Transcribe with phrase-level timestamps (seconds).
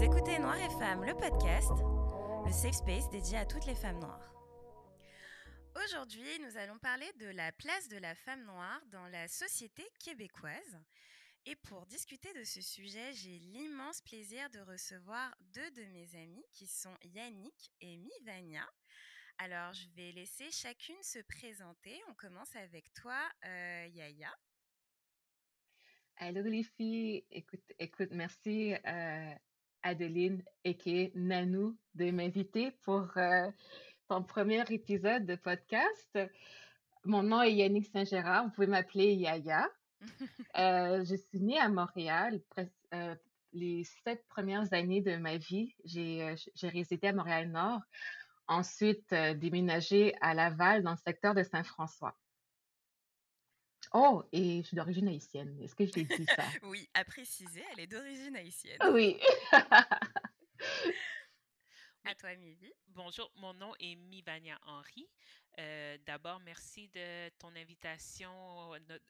[0.00, 1.68] Vous écoutez Noir et Femmes, le podcast,
[2.46, 4.32] le safe space dédié à toutes les femmes noires.
[5.84, 10.80] Aujourd'hui, nous allons parler de la place de la femme noire dans la société québécoise.
[11.44, 16.46] Et pour discuter de ce sujet, j'ai l'immense plaisir de recevoir deux de mes amies
[16.50, 18.66] qui sont Yannick et Mivania.
[19.36, 22.00] Alors, je vais laisser chacune se présenter.
[22.08, 24.34] On commence avec toi, euh, Yaya.
[26.16, 29.34] Allô les filles, écoute, écoute, merci euh,
[29.82, 33.50] Adeline et Nanou de m'inviter pour euh,
[34.08, 36.18] ton premier épisode de podcast.
[37.04, 39.68] Mon nom est Yannick Saint-Gérard, vous pouvez m'appeler Yaya.
[40.56, 42.40] Euh, je suis née à Montréal.
[43.52, 47.80] les sept premières années de ma vie, j'ai résidé à Montréal-Nord.
[48.48, 52.16] Ensuite, déménagé à Laval dans le secteur de Saint-François.
[53.92, 55.58] Oh, et je suis d'origine haïtienne.
[55.60, 56.44] Est-ce que je t'ai dit ça?
[56.62, 58.78] oui, à préciser, elle est d'origine haïtienne.
[58.92, 59.18] Oui.
[62.04, 62.72] à toi, Mivi.
[62.88, 65.08] Bonjour, mon nom est Mivania Henry.
[65.58, 68.30] Euh, d'abord, merci de ton invitation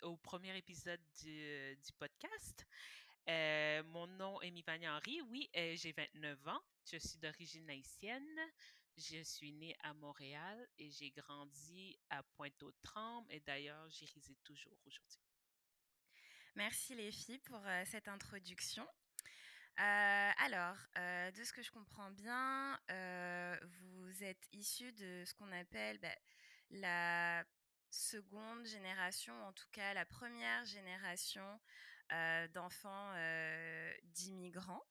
[0.02, 2.66] au, premier épisode du, podcast.
[3.28, 5.20] Euh, mon nom est Mivania Henry.
[5.30, 6.60] Oui, euh, j'ai 29 ans.
[6.90, 8.40] Je suis d'origine haïtienne.
[8.96, 14.76] Je suis née à Montréal et j'ai grandi à Pointe-aux-Trembles et d'ailleurs, j'y réside toujours
[14.86, 15.20] aujourd'hui.
[16.56, 18.86] Merci les filles pour euh, cette introduction.
[19.78, 25.52] Euh, alors, euh, de ce que je comprends bien, vous êtes issus de ce qu'on
[25.52, 26.08] appelle bah,
[26.70, 27.44] la
[27.90, 31.60] seconde génération, en tout cas la première génération
[32.52, 33.14] d'enfants
[34.02, 34.84] d'immigrants.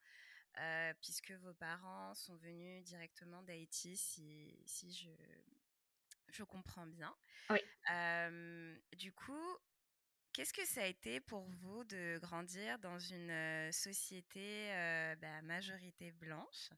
[0.59, 5.09] Euh, puisque vos parents sont venus directement d'Haïti, si, si je,
[6.27, 7.15] je comprends bien.
[7.49, 7.59] Oui.
[8.97, 9.57] du coup,
[10.33, 15.41] qu'est-ce que ça a été pour vous de grandir dans une euh, société euh, bah,
[15.43, 16.69] majorité blanche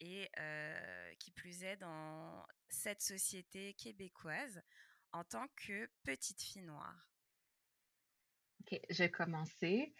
[0.00, 0.28] et
[1.20, 4.60] qui plus est dans cette société québécoise
[5.12, 7.08] en tant que petite fille noire?
[8.62, 9.94] Ok, j'ai commencé.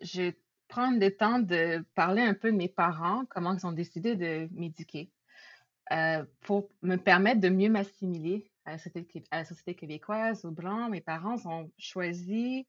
[0.00, 4.16] j'ai prendre le temps de parler un peu de mes parents, comment ils ont décidé
[4.16, 5.10] de m'éduquer,
[5.92, 8.76] euh, pour me permettre de mieux m'assimiler à,
[9.32, 10.90] la société québécoise, aux Blancs.
[10.90, 12.66] Mes parents ont choisi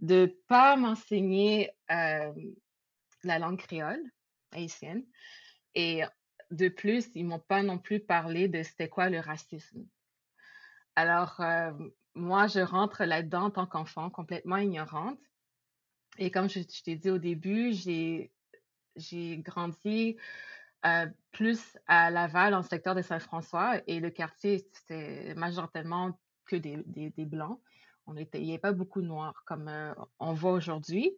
[0.00, 2.32] de ne pas m'enseigner euh,
[3.24, 4.02] la langue créole
[4.52, 5.04] haïtienne.
[5.74, 6.02] Et
[6.50, 9.86] de plus, ils m'ont pas non plus parlé de c'était quoi le racisme.
[10.96, 11.70] Alors, euh,
[12.14, 15.20] moi, je rentre là-dedans en tant qu'enfant, complètement ignorante.
[16.18, 18.32] Et comme je, t'ai dit au début, j'ai,
[19.38, 20.16] grandi
[20.84, 26.56] euh, plus à Laval, dans le secteur de Saint-François, et le quartier, c'était majoritairement que
[26.56, 27.60] des, des, Blancs.
[28.06, 31.16] On était, il n'y avait pas beaucoup de Noirs comme euh, on voit aujourd'hui.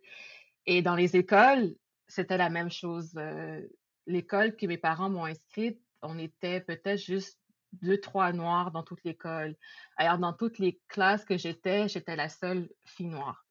[0.66, 1.74] Et dans les écoles,
[2.08, 3.14] c'était la même chose.
[3.16, 3.66] Euh,
[4.06, 7.38] l'école que mes parents m'ont inscrite, on était peut-être juste
[7.72, 9.56] deux, trois Noirs dans toute l'école.
[9.96, 13.46] Alors, dans toutes les classes que j'étais, j'étais la seule fille noire.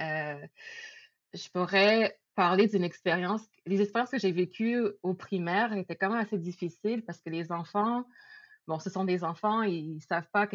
[0.00, 0.46] Euh,
[1.34, 3.42] je pourrais parler d'une expérience.
[3.66, 7.50] Les expériences que j'ai vécues au primaire étaient quand même assez difficiles parce que les
[7.50, 8.04] enfants,
[8.66, 10.48] bon, ce sont des enfants, ils ne savent pas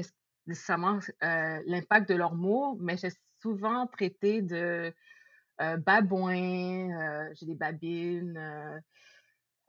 [0.45, 3.11] nécessairement euh, l'impact de leurs mots, mais j'ai
[3.41, 4.93] souvent traité de
[5.61, 8.81] euh, babouin, j'ai des babines,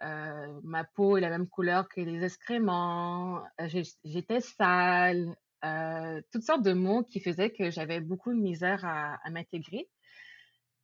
[0.01, 3.43] ma peau est la même couleur que les excréments,
[4.05, 5.35] j'étais sale,
[5.65, 9.89] euh, toutes sortes de mots qui faisaient que j'avais beaucoup de misère à, m'intégrer.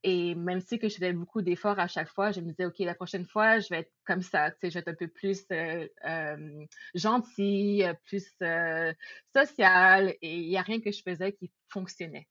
[0.03, 2.79] Et même si que je faisais beaucoup d'efforts à chaque fois, je me disais, OK,
[2.79, 5.09] la prochaine fois, je vais être comme ça, tu sais, je vais être un peu
[5.09, 6.65] plus euh, euh,
[6.95, 8.27] gentille, plus
[9.35, 12.27] sociale, et il n'y a rien que je faisais qui fonctionnait.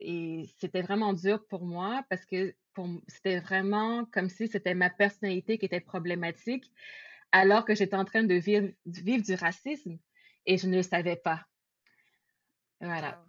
[0.00, 2.54] et c'était vraiment dur pour moi parce que
[3.08, 6.72] c'était vraiment comme si c'était ma personnalité qui était problématique
[7.32, 9.98] alors que j'étais en train de vivre, du racisme
[10.46, 11.46] et je ne le savais pas.
[12.80, 13.22] Voilà.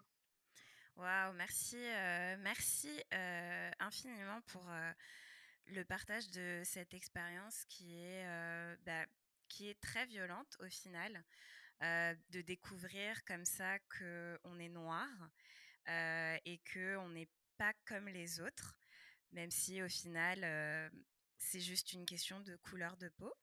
[0.95, 4.91] Wow, merci, euh, merci euh, infiniment pour euh,
[5.67, 8.25] le partage de cette expérience qui est,
[8.85, 9.05] bah,
[9.47, 11.23] qui est très violente au final,
[11.81, 15.07] de découvrir comme ça qu'on est noir
[15.87, 18.77] et qu'on n'est pas comme les autres,
[19.31, 20.91] même si au final
[21.39, 23.33] c'est juste une question de couleur de peau.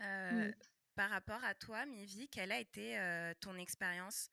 [0.00, 0.50] Euh,
[0.94, 4.28] par rapport à toi, Mivi, quelle a été euh, ton expérience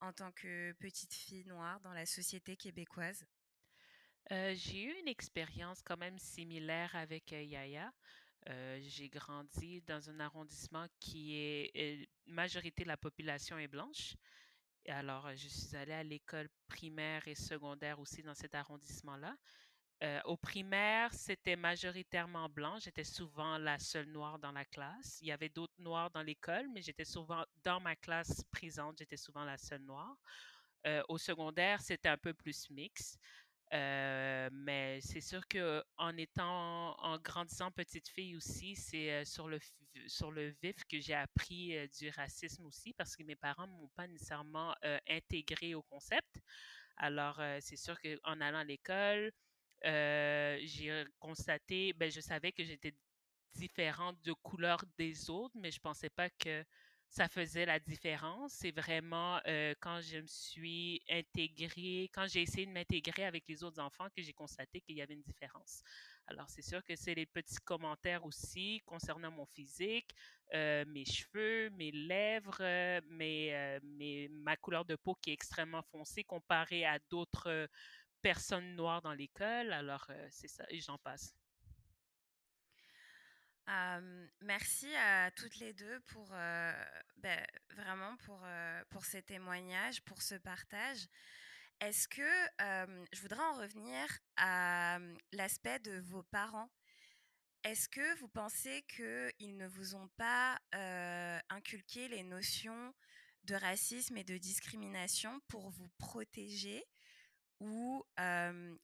[0.00, 3.24] en tant que petite fille noire dans la société québécoise?
[4.30, 7.92] Euh, J'ai eu une expérience quand même similaire avec Yaya.
[8.80, 14.14] j'ai grandi dans un arrondissement qui est majorité de la population est blanche
[14.88, 19.36] alors, je suis allée à l'école primaire et secondaire aussi dans cet arrondissement-là.
[20.02, 22.78] Euh, au primaire, c'était majoritairement blanc.
[22.80, 25.18] J'étais souvent la seule noire dans la classe.
[25.20, 29.16] Il y avait d'autres noirs dans l'école, mais j'étais souvent dans ma classe présente, j'étais
[29.16, 30.16] souvent la seule noire.
[30.88, 33.16] Euh, au secondaire, c'était un peu plus mix.
[33.72, 39.60] Euh, mais c'est sûr que en étant, en grandissant petite fille aussi, c'est sur le
[40.06, 44.08] sur le vif que j'ai appris du racisme aussi, parce que mes parents m'ont pas
[44.08, 44.74] nécessairement
[45.08, 46.40] intégré au concept.
[46.96, 49.32] Alors, c'est sûr qu'en allant à l'école,
[49.84, 52.94] j'ai constaté, ben, je savais que j'étais
[53.54, 56.64] différente de couleur des autres, mais je pensais pas que
[57.08, 58.54] ça faisait la différence.
[58.54, 59.38] C'est vraiment
[59.80, 64.22] quand je me suis intégrée, quand j'ai essayé de m'intégrer avec les autres enfants que
[64.22, 65.82] j'ai constaté qu'il y avait une différence.
[66.26, 70.14] Alors, c'est sûr que c'est les petits commentaires aussi concernant mon physique,
[70.54, 72.62] mes cheveux, mes lèvres,
[73.10, 77.68] mes, ma couleur de peau qui est extrêmement foncée comparée à d'autres
[78.22, 79.72] personnes noires dans l'école.
[79.72, 81.34] Alors, c'est ça, et j'en passe.
[84.40, 88.40] merci à toutes les deux pour ben, vraiment pour,
[88.90, 91.06] pour ces témoignages, pour ce partage.
[91.80, 92.46] Est-ce que
[93.12, 94.98] je voudrais en revenir à
[95.32, 96.70] l'aspect de vos parents
[97.64, 100.60] Est-ce que vous pensez qu'ils ne vous ont pas
[101.50, 102.94] inculqué les notions
[103.44, 106.84] de racisme et de discrimination pour vous protéger?
[107.62, 108.04] Ou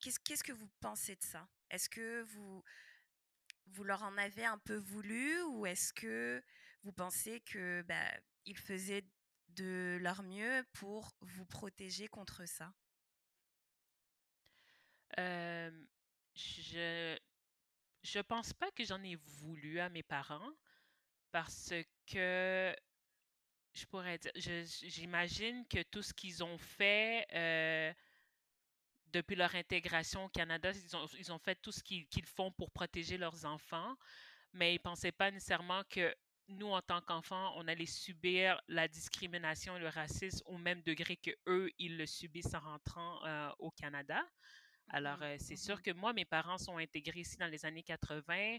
[0.00, 1.48] qu'est-ce que vous pensez de ça?
[1.68, 2.62] Est-ce que vous,
[3.66, 6.42] vous leur en avez un peu voulu ou est-ce que
[6.84, 8.10] vous pensez que bah,
[8.46, 9.04] ils faisaient
[9.48, 12.72] de leur mieux pour vous protéger contre ça?
[16.34, 17.18] Je
[18.04, 20.52] je pense pas que j'en ai voulu à mes parents
[21.32, 21.74] parce
[22.06, 22.74] que
[23.74, 27.26] je pourrais dire, j'imagine que tout ce qu'ils ont fait
[29.12, 32.70] depuis leur intégration au Canada, ils ont, ils ont fait tout ce qu'ils font pour
[32.70, 33.96] protéger leurs enfants,
[34.52, 36.14] mais ils ne pensaient pas nécessairement que
[36.48, 41.16] nous, en tant qu'enfants, on allait subir la discrimination et le racisme au même degré
[41.16, 44.22] que eux, ils le subissent en rentrant euh, au Canada.
[44.90, 47.66] Alors, mmh euh, c'est sûr mmh que moi, mes parents sont intégrés ici dans les
[47.66, 48.58] années 80.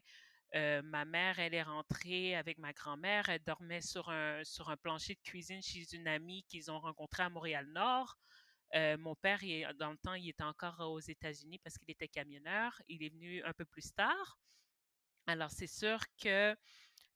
[0.56, 3.30] Euh, ma mère, elle est rentrée avec ma grand-mère.
[3.30, 7.24] Elle dormait sur un, sur un plancher de cuisine chez une amie qu'ils ont rencontrée
[7.24, 8.18] à Montréal-Nord.
[8.76, 9.40] Euh, mon père,
[9.80, 12.82] dans le temps, il était encore aux États-Unis parce qu'il était camionneur.
[12.88, 14.40] Il est venu un peu plus tard.
[15.28, 16.56] Alors, c'est sûr que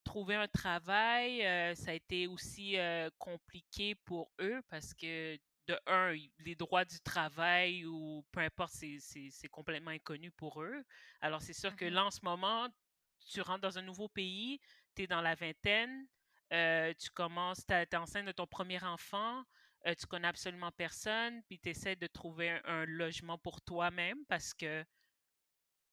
[0.04, 5.80] trouver un travail, euh, ça a été aussi euh, compliqué pour eux parce que, de
[5.88, 10.84] un, les droits du travail ou peu importe, c'est complètement inconnu pour eux.
[11.22, 12.68] Alors, c'est sûr que mmh là, en ce moment,
[13.30, 14.60] tu rentres dans un nouveau pays,
[14.94, 16.06] tu es dans la vingtaine,
[16.52, 19.46] tu commences, tu es enceinte de ton premier enfant,
[19.86, 24.54] euh, tu connais absolument personne, puis tu essaies de trouver un, logement pour toi-même parce
[24.54, 24.86] que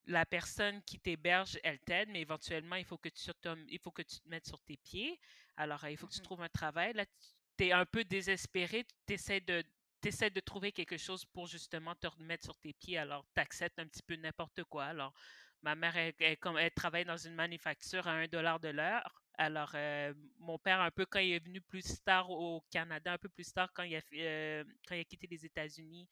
[0.06, 3.30] la personne qui t'héberge, elle t'aide, mais éventuellement, il faut, que tu,
[3.68, 5.20] il faut que tu te mettes sur tes pieds.
[5.56, 6.92] Alors, il faut que tu mmh trouves un travail.
[6.94, 7.04] Là,
[7.58, 9.62] tu es un peu désespéré, tu essaies de,
[10.02, 12.98] de trouver quelque chose pour justement te remettre sur tes pieds.
[12.98, 14.86] Alors, tu acceptes un petit peu n'importe quoi.
[14.86, 15.12] Alors,
[15.62, 19.22] ma mère, elle, elle, travaille dans une manufacture à un dollar de l'heure.
[19.34, 23.18] Alors, euh, mon père, un peu quand il est venu plus tard au Canada, un
[23.18, 26.08] peu plus tard quand il a, euh, quand il a quitté les États-Unis,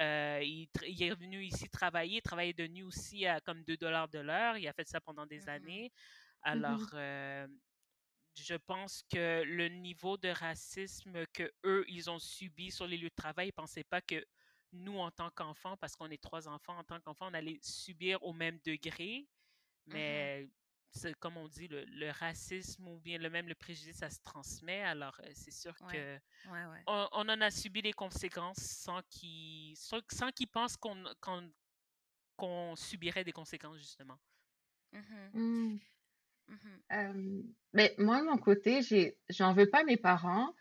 [0.00, 0.68] euh, il,
[1.02, 4.56] est revenu ici travailler, travailler de nuit aussi à comme 2 dollars de l'heure.
[4.56, 5.92] Il a fait ça pendant des mmh années.
[5.92, 6.90] Mmh Alors,
[8.34, 13.10] je pense que le niveau de racisme que eux ils ont subi sur les lieux
[13.10, 14.24] de travail, ils ne pensaient pas que
[14.72, 18.22] nous, en tant qu'enfants, parce qu'on est trois enfants, en tant qu'enfants, on allait subir
[18.22, 19.28] au même degré.
[19.86, 20.48] Mmh Mais
[21.20, 24.82] comme on dit, le, racisme ou bien le même le préjudice, ça se transmet.
[24.82, 26.18] Alors, euh, c'est sûr que
[26.86, 30.00] On, en a subi les conséquences sans qu'ils sans,
[30.34, 31.04] qu'ils pensent qu'on
[32.36, 34.18] qu'on subirait des conséquences, justement.
[34.92, 34.98] Mmh
[35.34, 35.78] mmh.
[36.48, 40.54] Mmh mais moi, de mon côté, j'ai, j'en veux pas à mes parents.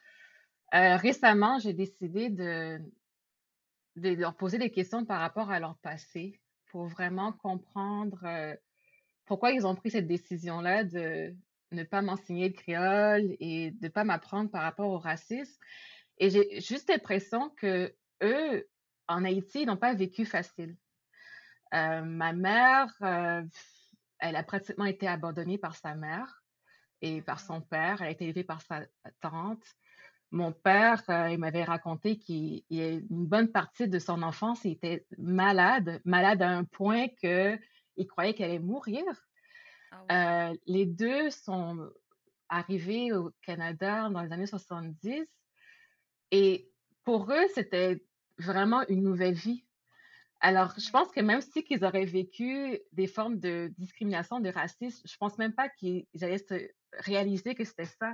[0.74, 2.80] Euh, récemment, j'ai décidé de,
[3.98, 8.56] de leur poser des questions par rapport à leur passé pour vraiment comprendre euh,
[9.32, 11.34] pourquoi ils ont pris cette décision-là de
[11.72, 15.58] ne pas m'enseigner le créole et de ne pas m'apprendre par rapport au racisme?
[16.18, 18.68] Et j'ai juste l'impression que eux,
[19.08, 20.76] en Haïti, ils n'ont pas vécu facile.
[21.74, 23.42] Euh, ma mère, euh,
[24.20, 26.44] elle a pratiquement été abandonnée par sa mère
[27.02, 28.02] et par son père.
[28.02, 28.82] Elle a été élevée par sa
[29.22, 29.64] tante.
[30.32, 35.06] Mon père, euh, il m'avait raconté qu'il une bonne partie de son enfance, il était
[35.18, 37.58] malade, malade à un point que
[37.98, 39.04] il croyait qu'elle allait mourir.
[39.92, 41.92] Ah euh, les deux sont
[42.50, 45.26] arrivés au Canada dans les années 70
[46.32, 46.70] et
[47.04, 48.04] pour eux, c'était
[48.38, 49.66] vraiment une nouvelle vie.
[50.40, 55.08] Alors, je pense que même si qu'ils auraient vécu des formes de discrimination, de racisme,
[55.08, 58.14] je pense même pas qu'ils allaient se réaliser que c'était ça.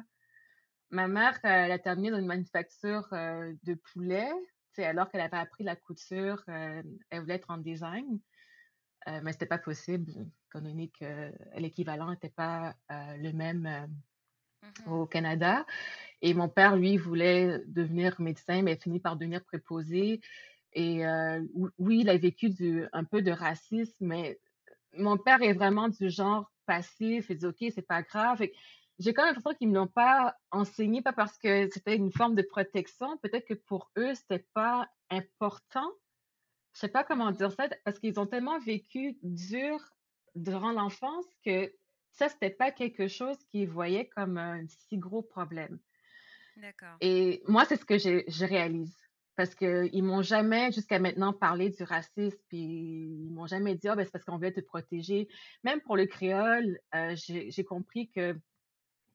[0.90, 4.30] Ma mère, euh, elle a terminé dans une manufacture euh, de poulet,
[4.78, 8.20] alors qu'elle avait appris la couture, euh, elle voulait être en design,
[9.24, 10.12] mais c'était pas possible,
[10.50, 15.66] étant donné que l'équivalent n'était pas le même mmh au Canada.
[16.22, 20.20] Et mon père, lui, voulait devenir médecin, mais il finit par devenir préposé.
[20.74, 21.04] Et
[21.78, 24.40] oui, il a vécu du, un peu de racisme, mais
[24.98, 27.28] mon père est vraiment du genre passif.
[27.30, 28.44] Il dit, OK, c'est pas grave.
[29.00, 32.36] J'ai quand même l'impression qu'ils ne l'ont pas enseigné, pas parce que c'était une forme
[32.36, 33.18] de protection.
[33.20, 35.90] Peut-être que pour eux, c'était pas important.
[36.78, 39.80] Je sais pas comment dire ça, parce qu'ils ont tellement vécu dur
[40.36, 41.74] durant l'enfance que
[42.12, 45.80] ça, c'était pas quelque chose qu'ils voyaient comme un si gros problème.
[46.56, 46.96] D'accord.
[47.02, 48.96] Et moi, c'est ce que je réalise.
[49.36, 53.96] Parce qu'ils m'ont jamais, jusqu'à maintenant, parlé du racisme, puis ils m'ont jamais dit, ah,
[53.96, 55.30] ben, c'est parce qu'on veut te protéger.
[55.64, 58.36] Même pour le créole, euh, j'ai compris que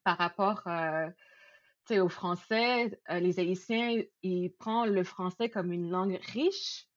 [0.03, 1.09] par rapport euh,
[1.91, 6.89] au français, euh, les Haïtiens, ils prennent le français comme une langue riche,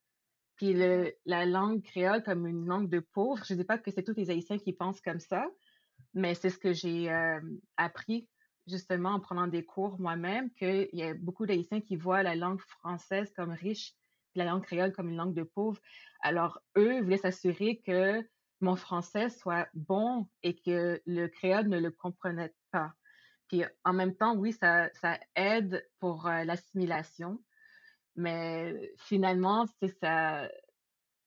[0.56, 0.74] puis
[1.26, 3.44] la langue créole comme une langue de pauvre.
[3.46, 5.46] Je ne dis pas que c'est tous les Haïtiens qui pensent comme ça,
[6.14, 7.10] mais c'est ce que j'ai
[7.78, 8.28] appris
[8.68, 12.62] justement en prenant des cours moi-même qu'il y a beaucoup d'Haïtiens qui voient la langue
[12.62, 13.94] française comme riche,
[14.34, 15.80] la langue créole comme une langue de pauvre.
[16.22, 18.24] Alors, eux voulaient s'assurer que
[18.62, 22.94] mon français soit bon et que le créole ne le comprenait pas.
[23.48, 27.40] Puis en même temps, oui, ça, ça aide pour euh, l'assimilation,
[28.16, 30.50] mais finalement, c'est ça.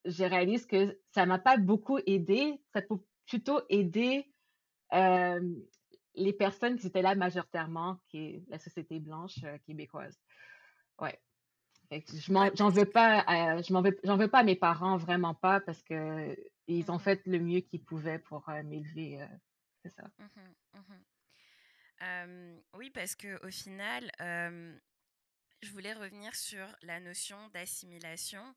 [0.05, 2.61] Je réalise que ça m'a pas beaucoup aidé.
[2.73, 4.33] Ça peut plutôt aider
[4.95, 5.41] euh,
[6.15, 10.19] les personnes qui étaient là majoritairement, qui est la société blanche euh, québécoise.
[10.99, 11.21] Ouais.
[11.91, 13.25] Je j'en veux pas,
[13.63, 16.97] je m'en veux, j'en veux pas à mes parents vraiment pas parce que ils ont
[16.97, 19.27] mmh fait le mieux qu'ils pouvaient pour euh, m'élever.
[19.83, 20.05] C'est ça.
[20.19, 20.85] Mmh
[22.01, 24.11] mmh oui, parce que au final,
[25.63, 28.55] je voulais revenir sur la notion d'assimilation.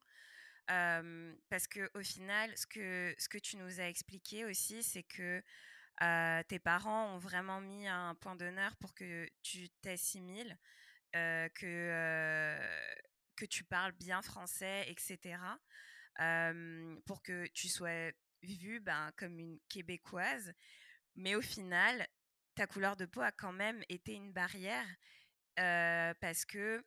[0.67, 5.41] parce que au final, ce que, ce que tu nous as expliqué aussi, c'est que
[6.48, 10.58] tes parents ont vraiment mis un point d'honneur pour que tu t'assimiles,
[11.13, 12.58] que,
[13.36, 15.39] que tu parles bien français, etc.
[17.05, 18.12] pour que tu sois
[18.43, 20.53] vue ben, comme une québécoise.
[21.15, 22.08] Mais au final,
[22.55, 24.88] ta couleur de peau a quand même été une barrière
[25.55, 26.84] parce que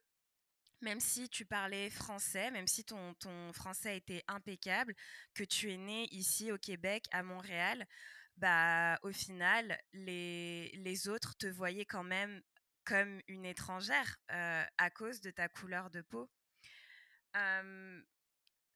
[0.80, 3.14] même si tu parlais français, même si ton,
[3.52, 4.94] français était impeccable,
[5.34, 7.86] que tu es né ici au Québec, à Montréal,
[8.36, 12.42] bah, au final, les, les autres te voyaient quand même
[12.84, 16.30] comme une étrangère à cause de ta couleur de peau.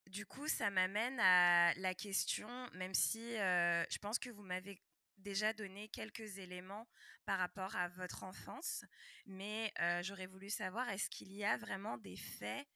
[0.07, 4.81] du coup, ça m'amène à la question, même si je pense que vous m'avez
[5.19, 6.89] déjà donné quelques éléments
[7.25, 8.85] par rapport à votre enfance,
[9.27, 9.73] mais
[10.03, 12.67] j'aurais voulu savoir, est-ce qu'il y a vraiment des faits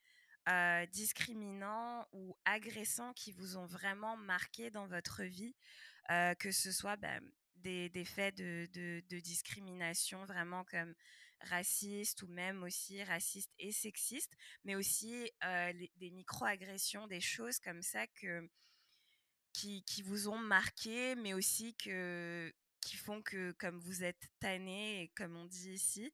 [0.91, 5.55] discriminants ou agressants qui vous ont vraiment marqué dans votre vie
[6.39, 7.21] que ce soit bah,
[7.63, 8.69] des, faits de,
[9.09, 10.95] de, discrimination vraiment comme
[11.41, 14.35] raciste ou même aussi raciste et sexiste,
[14.65, 15.31] mais aussi
[15.97, 18.49] des micro-agressions, des choses comme ça que,
[19.53, 25.03] qui, qui, vous ont marqué, mais aussi que, qui font que, comme vous êtes tanné,
[25.03, 26.13] et comme on dit ici,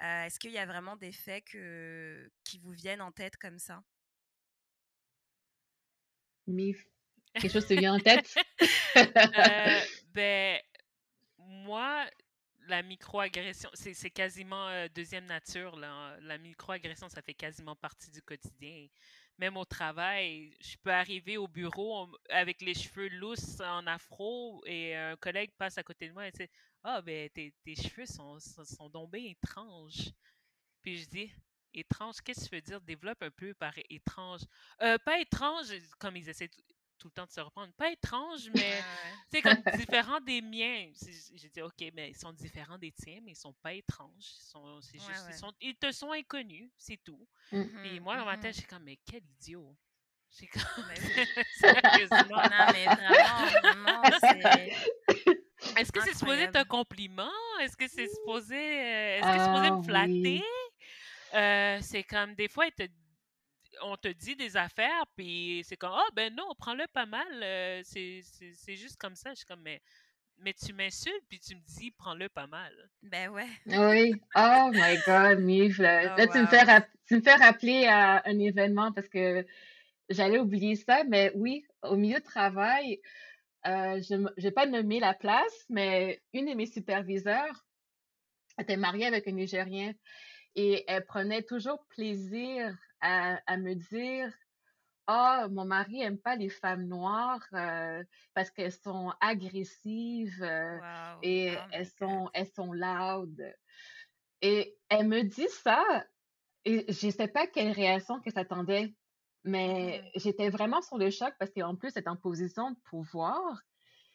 [0.00, 3.82] est-ce qu'il y a vraiment des faits que, qui vous viennent en tête comme ça?
[6.46, 6.86] Mif,
[7.34, 8.34] quelque chose te vient en tête?
[8.96, 9.80] Euh,
[10.14, 10.60] ben,
[11.38, 12.08] moi,
[12.68, 15.76] la microagression, c'est quasiment euh, deuxième nature.
[15.76, 16.16] Là.
[16.22, 18.86] La microagression, ça fait quasiment partie du quotidien.
[19.40, 24.94] Même au travail, je peux arriver au bureau avec les cheveux lousses en afro et
[24.94, 26.46] un collègue passe à côté de moi et dit
[26.84, 30.12] Ah, ben, tes, tes, cheveux sont, sont, sont tombés étranges.
[30.82, 31.32] Puis je dis
[31.72, 32.80] Étrange, qu'est-ce que tu veux dire?
[32.82, 34.42] Développe un peu par étrange.
[34.82, 35.68] Euh, pas étrange,
[35.98, 36.50] comme ils essaient
[37.00, 37.72] tout le temps de se reprendre.
[37.72, 38.80] Pas étrange, mais
[39.32, 40.90] c'est comme différent des miens.
[41.34, 44.12] J'ai dit, OK, mais ils sont différents des tiens, mais ils sont pas étranges.
[44.18, 44.94] Ils, sont, juste,
[45.28, 47.26] Ils, sont, ils, te sont inconnus, c'est tout.
[47.50, 47.84] Mmh.
[47.86, 49.74] Et moi, dans ma tête, mmh j'ai comme, mais quel idiot.
[50.38, 50.48] J'ai.
[51.58, 52.36] Sérieusement.
[52.36, 54.02] non, mais vraiment, vraiment,
[55.76, 57.32] Est-ce que c'est supposé être un compliment?
[57.60, 60.44] Est-ce que c'est supposé, euh, est-ce que c'est supposé me ah flatter?
[61.34, 62.82] Euh, c'est comme des fois, ils te
[63.82, 67.28] on te dit des affaires, puis c'est comme, ah, oh, ben non, prends-le pas mal,
[67.42, 68.22] euh, c'est
[68.76, 69.30] juste comme ça.
[69.30, 69.80] Je suis comme, mais
[70.42, 72.72] mais tu m'insultes puis tu me dis prends-le pas mal.
[73.02, 73.46] Ben ouais.
[73.66, 74.14] Oui.
[74.36, 75.40] Oh my God.
[75.78, 76.64] Là, Oh, tu, me fais
[77.06, 79.46] tu me fais rappeler à un événement parce que
[80.08, 83.00] j'allais oublier ça, mais oui, au milieu de travail,
[83.66, 87.66] euh, je ne vais pas nommer la place, mais une de mes superviseurs
[88.58, 89.92] était mariée avec un Nigérien
[90.56, 94.32] et elle prenait toujours plaisir à, à me dire
[95.06, 98.04] ah, mon mari aime pas les femmes noires euh,
[98.34, 100.78] parce qu'elles sont agressives euh,
[101.22, 103.54] et Oh elles sont elles sont loud.
[104.42, 106.06] Et elle me dit ça
[106.64, 108.94] et je sais pas quelle réaction que s'attendait,
[109.44, 112.78] mais Mmh j'étais vraiment sur le choc parce qu'en plus, elle est en position de
[112.80, 113.62] pouvoir.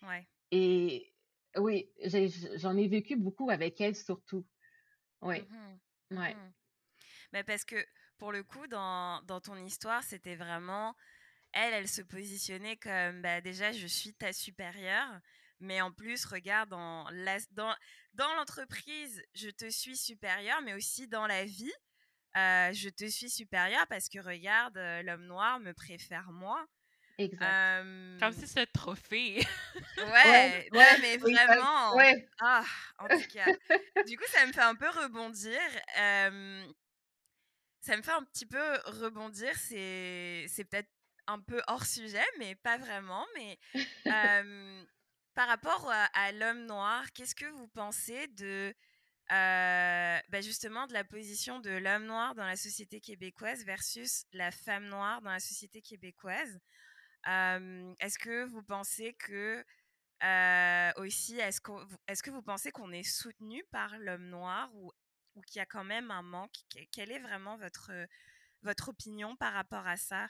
[0.02, 0.28] Ouais.
[0.52, 1.14] Et
[1.58, 1.92] oui,
[2.56, 4.46] j'en ai vécu beaucoup avec elle surtout.
[5.22, 5.80] Oui, Mmh
[6.12, 6.36] ouais.
[6.36, 6.54] Mmh
[7.34, 7.86] Bah, parce que
[8.18, 10.96] pour le coup, dans, dans ton histoire, c'était vraiment
[11.54, 15.20] elle, elle se positionnait comme bah, déjà je suis ta supérieure,
[15.60, 17.76] mais en plus, regarde dans la, dans
[18.14, 21.74] dans l'entreprise, je te suis supérieure, mais aussi dans la vie,
[22.38, 26.66] euh, je te suis supérieure parce que regarde, euh, l'homme noir me préfère moi.
[27.18, 27.44] Exact.
[27.44, 29.46] Euh, Comme si c'est un trophée.
[29.98, 31.96] ouais, Ouais, ouais, mais oui, vraiment.
[31.96, 32.28] ouais.
[32.40, 32.64] Ah,
[33.00, 33.56] en tout cas.
[34.06, 35.60] du coup, ça me fait un peu rebondir.
[36.00, 36.66] euh,
[37.86, 39.56] ça me fait un petit peu rebondir.
[39.58, 40.90] C'est, c'est peut-être
[41.28, 43.26] un peu hors sujet, mais pas vraiment.
[43.36, 43.60] Mais
[44.08, 44.84] euh,
[45.36, 48.74] par rapport à, à l'homme noir, qu'est-ce que vous pensez de
[49.32, 54.52] euh, bah, justement de la position de l'homme noir dans la société québécoise versus la
[54.52, 56.60] femme noire dans la société québécoise?
[57.28, 59.64] Euh, Est-ce que vous pensez que
[60.98, 61.62] aussi, est-ce
[62.08, 64.92] est-ce que vous pensez qu'on est soutenu par l'homme noir ou,
[65.36, 67.92] ou qu'il y a quand même un manque Que- Quelle est vraiment votre,
[68.64, 70.28] votre opinion par rapport à ça?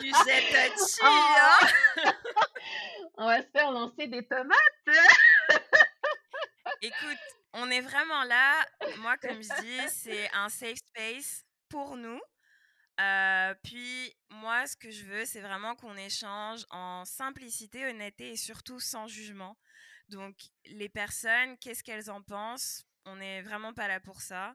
[0.00, 1.58] Sujet touchy, Ah!
[1.60, 2.12] hein
[3.16, 4.58] On va se faire lancer des tomates.
[6.82, 7.18] Écoute,
[7.52, 8.66] on est vraiment là.
[8.98, 12.20] Moi, comme je dis, c'est un safe space pour nous.
[13.04, 18.36] Euh, puis moi, ce que je veux, c'est vraiment qu'on échange en simplicité, honnêteté et
[18.36, 19.56] surtout sans jugement.
[20.08, 20.36] Donc,
[20.66, 22.84] les personnes, qu'est-ce qu'elles en pensent?
[23.04, 24.54] On n'est vraiment pas là pour ça.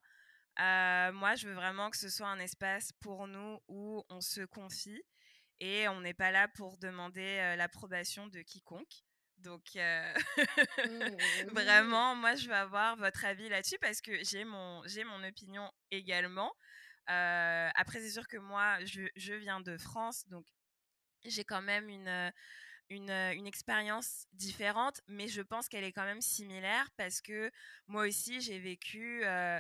[0.60, 4.42] Euh, moi, je veux vraiment que ce soit un espace pour nous où on se
[4.42, 5.02] confie
[5.60, 9.04] et on n'est pas là pour demander euh, l'approbation de quiconque.
[9.38, 10.14] Donc, euh,
[10.86, 11.50] Mhm.
[11.52, 15.72] Vraiment, moi, je veux avoir votre avis là-dessus parce que j'ai mon, j'ai mon opinion
[15.92, 16.54] également.
[17.10, 20.46] Euh, après, c'est sûr que moi, je, viens de France, donc
[21.26, 22.32] j'ai quand même une,
[22.90, 27.52] une, une expérience différente, mais je pense qu'elle est quand même similaire parce que
[27.88, 29.60] moi aussi, j'ai vécu, euh,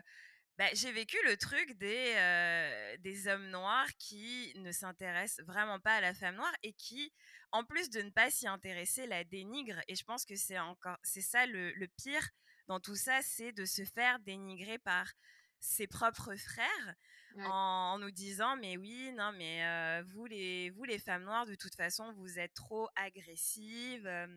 [0.57, 5.95] bah, j'ai vécu le truc des, euh, des hommes noirs qui ne s'intéressent vraiment pas
[5.95, 7.11] à la femme noire et qui,
[7.51, 9.81] en plus de ne pas s'y intéresser, la dénigrent.
[9.87, 12.29] Et je pense que c'est encore, c'est ça le pire
[12.69, 15.11] dans tout ça, c'est de se faire dénigrer par
[15.59, 16.95] ses propres frères
[17.37, 21.55] En, nous disant mais oui non mais euh, vous les vous les femmes noires de
[21.55, 24.27] toute façon vous êtes trop agressives euh,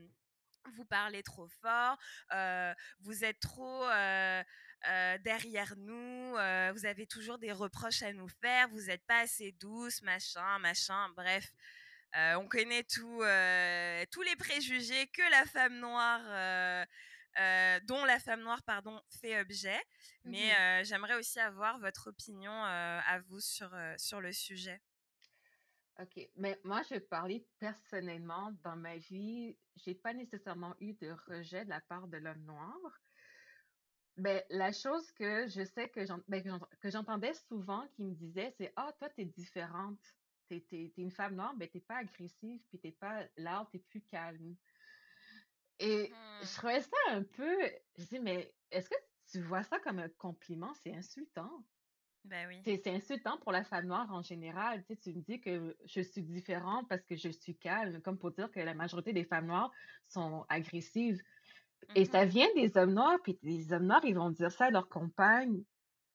[0.75, 1.97] vous parlez trop fort
[2.33, 3.85] euh, vous êtes trop
[5.25, 10.03] derrière nous vous avez toujours des reproches à nous faire vous n'êtes pas assez douce
[10.03, 11.53] machin machin bref.
[12.15, 13.23] On connaît tout,
[14.11, 16.87] tous les préjugés que la femme noire,
[17.39, 19.81] euh, dont la femme noire, pardon, fait objet.
[20.25, 20.57] Mais Mhm.
[20.59, 24.81] euh, j'aimerais aussi avoir votre opinion euh, à vous sur, sur le sujet.
[26.01, 26.29] OK.
[26.37, 28.53] Mais moi, je vais parler personnellement.
[28.65, 32.77] Dans ma vie, j'ai pas nécessairement eu de rejet de la part de l'homme noir.
[34.17, 38.93] Ben, la chose que je sais que ben, j'entendais souvent qui me disait, c'est Ah,
[38.99, 40.01] toi, t'es différente.
[40.49, 44.03] T'es, t'es une femme noire, ben, t'es pas agressive, puis t'es pas loud, t'es plus
[44.03, 44.57] calme.
[45.83, 46.57] Et je Hmm.
[46.57, 47.59] trouvais ça un peu.
[47.99, 48.97] Je dis, mais est-ce que
[49.31, 50.75] tu vois ça comme un compliment?
[50.75, 51.67] C'est insultant.
[52.25, 52.65] Ben oui.
[52.65, 54.85] C'est insultant pour la femme noire en général.
[54.85, 58.19] Tu sais, tu me dis que je suis différente parce que je suis calme, comme
[58.19, 59.73] pour dire que la majorité des femmes noires
[60.09, 61.21] sont agressives.
[61.95, 62.27] Et ça Mhm.
[62.27, 65.65] vient des hommes noirs, puis les hommes noirs, ils vont dire ça à leur compagne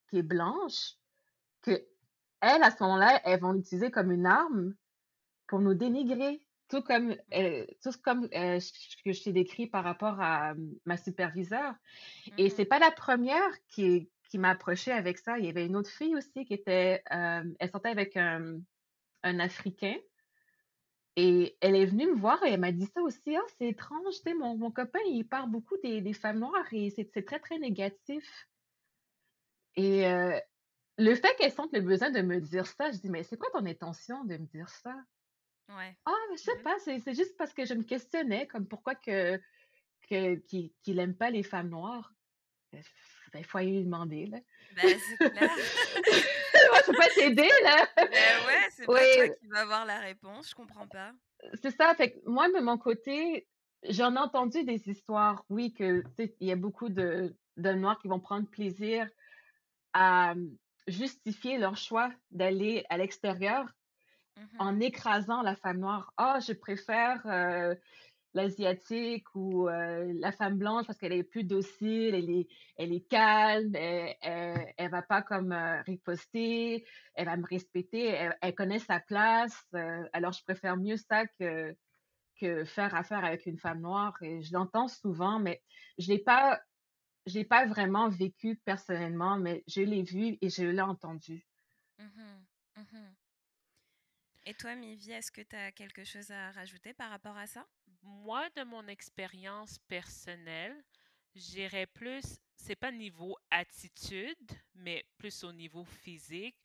[0.10, 0.96] qui est blanche,
[1.62, 1.88] que
[2.42, 4.76] elle, à ce moment-là, elles vont l'utiliser comme une arme
[5.48, 6.47] pour nous dénigrer.
[6.70, 8.72] Tout comme, euh, tout comme euh, ce
[9.06, 11.76] que je t'ai décrit par rapport à euh, ma superviseure.
[12.38, 12.68] Et c'est Mhm.
[12.68, 15.40] pas la première qui, qui m'a approchée avec ça.
[15.40, 18.60] Il y avait une autre fille aussi qui était, euh, elle sortait avec un,
[19.24, 19.96] un Africain.
[21.18, 23.36] Et elle est venue me voir et elle m'a dit ça aussi.
[23.36, 26.68] Ah, c'est étrange, tu sais, mon, mon copain, il parle beaucoup des, des femmes noires
[26.72, 28.48] et c'est c'est très, très négatif.
[29.76, 30.04] Et
[31.00, 33.50] le fait qu'elle sente le besoin de me dire ça, je dis, mais c'est quoi
[33.52, 34.96] ton intention de me dire ça?
[35.70, 35.98] Ouais.
[36.06, 36.64] Ah, mais je sais Mhm.
[36.64, 39.38] pas, c'est c'est juste parce que je me questionnais, comme pourquoi que,
[40.10, 42.14] que, qu'il qu'il aime pas les femmes noires.
[42.72, 44.40] Ben, il faut aller lui demander, là.
[44.76, 45.50] Bah, c'est clair.
[46.72, 47.88] Moi, je peux pas t'aider, là.
[47.98, 51.12] Ouais, c'est pas toi qui vas avoir la réponse, je comprends pas.
[51.62, 51.94] c'est ça.
[51.96, 53.48] Fait que moi, de mon côté,
[53.90, 58.08] j'en ai entendu des histoires, oui, que, il y a beaucoup de, de noirs qui
[58.08, 59.10] vont prendre plaisir
[59.94, 60.34] à
[60.88, 63.66] justifier leur choix d'aller à l'extérieur
[64.38, 64.60] Mhm.
[64.60, 66.14] en écrasant la femme noire.
[66.18, 67.76] Ah, je préfère euh,
[68.34, 72.48] l'asiatique ou euh, la femme blanche parce qu'elle est plus docile, elle est,
[72.78, 78.06] elle est calme, elle, elle, elle va pas comme euh, riposter, elle va me respecter,
[78.08, 79.64] elle, elle connaît sa place.
[79.76, 81.76] euh, alors, je préfère mieux ça que,
[82.40, 84.16] que faire affaire avec une femme noire.
[84.22, 85.62] Et je l'entends souvent, mais
[85.98, 86.62] je l'ai pas,
[87.28, 91.48] je l'ai pas vraiment vécu personnellement, mais je l'ai vu et je l'ai entendu.
[92.00, 92.48] Mhm.
[92.76, 93.18] Mhm.
[94.50, 97.68] Et toi, Mivi, est-ce que tu as quelque chose à rajouter par rapport à ça?
[98.02, 100.86] Moi, de mon expérience personnelle,
[101.36, 102.24] j'irais plus,
[102.56, 106.56] c'est pas niveau attitude, mais plus au niveau physique.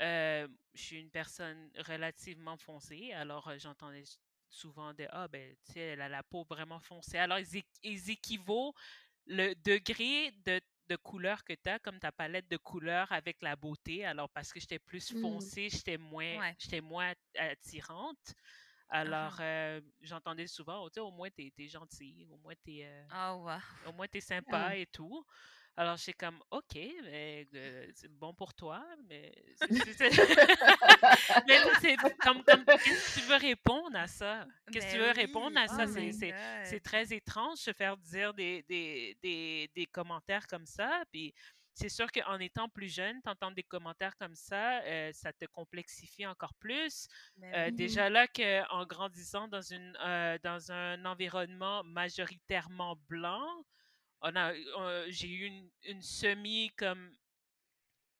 [0.00, 4.04] Euh, je suis une personne relativement foncée, alors euh, j'entendais
[4.48, 7.18] souvent des Ah, ben, tu sais, elle a la peau vraiment foncée.
[7.18, 8.10] Alors, ils, ils
[9.26, 10.58] le degré de,
[10.90, 14.04] de couleur que tu as, comme ta palette de couleurs avec la beauté.
[14.04, 15.20] Alors, parce que j'étais plus Mm.
[15.20, 16.56] foncée, j'étais moins, Ouais.
[16.58, 18.34] j'étais moins attirante.
[18.90, 23.06] Alors, Ah euh, j'entendais souvent, Oh, au moins, t'es, t'es gentil, au moins, t'es, euh,
[23.10, 23.34] ah.
[23.84, 24.72] Oh, au moins, t'es Ah.
[24.72, 25.24] sympa et tout.
[25.76, 29.32] Alors, j'ai comme, OK, mais, euh, c'est bon pour toi, mais
[29.70, 30.10] c'est,
[31.74, 34.46] c'est- comme, comme qu'est-ce que tu veux répondre à ça?
[34.70, 35.86] Qu'est-ce que tu Ben veux répondre oui, à ça?
[35.86, 41.02] oh C'est, c'est, très étrange de faire dire des, des, des, des commentaires comme ça.
[41.12, 41.34] Puis
[41.74, 46.26] c'est sûr qu'en étant plus jeune, t'entends des commentaires comme ça, euh, ça te complexifie
[46.26, 47.06] encore plus.
[47.36, 47.72] Ben Euh, oui.
[47.72, 53.64] Déjà là qu'en grandissant dans, une, euh, dans un environnement majoritairement blanc,
[54.22, 54.52] on a,
[55.10, 57.12] j'ai eu une, une semi comme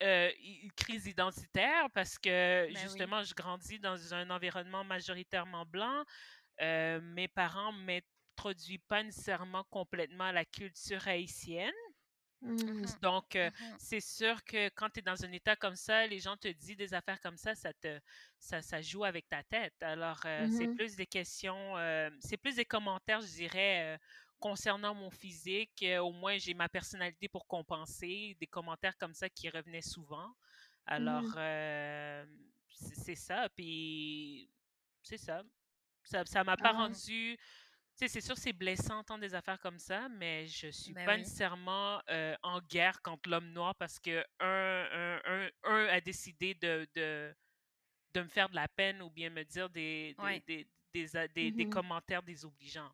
[0.03, 3.07] euh, une crise identitaire parce que Ben oui.
[3.07, 6.05] justement je grandis dans un environnement majoritairement blanc.
[6.61, 11.75] Euh, mes parents m'introduisent pas nécessairement complètement à la culture haïtienne.
[12.43, 12.49] Mm.
[12.49, 13.01] Mhm.
[13.03, 13.79] Donc, euh, Mhm.
[13.79, 16.77] c'est sûr que quand tu es dans un état comme ça, les gens te disent
[16.77, 18.01] des affaires comme ça, ça te
[18.39, 19.75] ça, ça joue avec ta tête.
[19.83, 20.75] Alors, c'est Mhm.
[20.75, 21.75] plus des questions,
[22.21, 23.99] c'est plus des commentaires, je dirais,
[24.41, 25.83] concernant mon physique.
[25.83, 28.37] Euh, au moins, j'ai ma personnalité pour compenser.
[28.41, 30.35] Des commentaires comme ça qui revenaient souvent.
[30.87, 31.35] Alors, Mhm.
[31.37, 32.27] euh,
[32.69, 33.49] c'est ça.
[33.51, 34.51] Puis,
[35.03, 35.43] c'est ça.
[36.03, 36.79] Ça ça m'a pas Ah.
[36.79, 37.39] rendu
[37.99, 41.05] tu sais, c'est sûr, c'est blessant d'entendre des affaires comme ça, mais je suis Ben
[41.05, 41.19] pas oui.
[41.19, 46.55] nécessairement euh, en guerre contre l'homme noir parce que un, un, un, un a décidé
[46.55, 47.35] de, de,
[48.15, 50.41] de me faire de la peine ou bien me dire des, des, Ouais.
[50.47, 51.71] des, des, a- des- des Mhm.
[51.71, 52.91] commentaires désobligeants.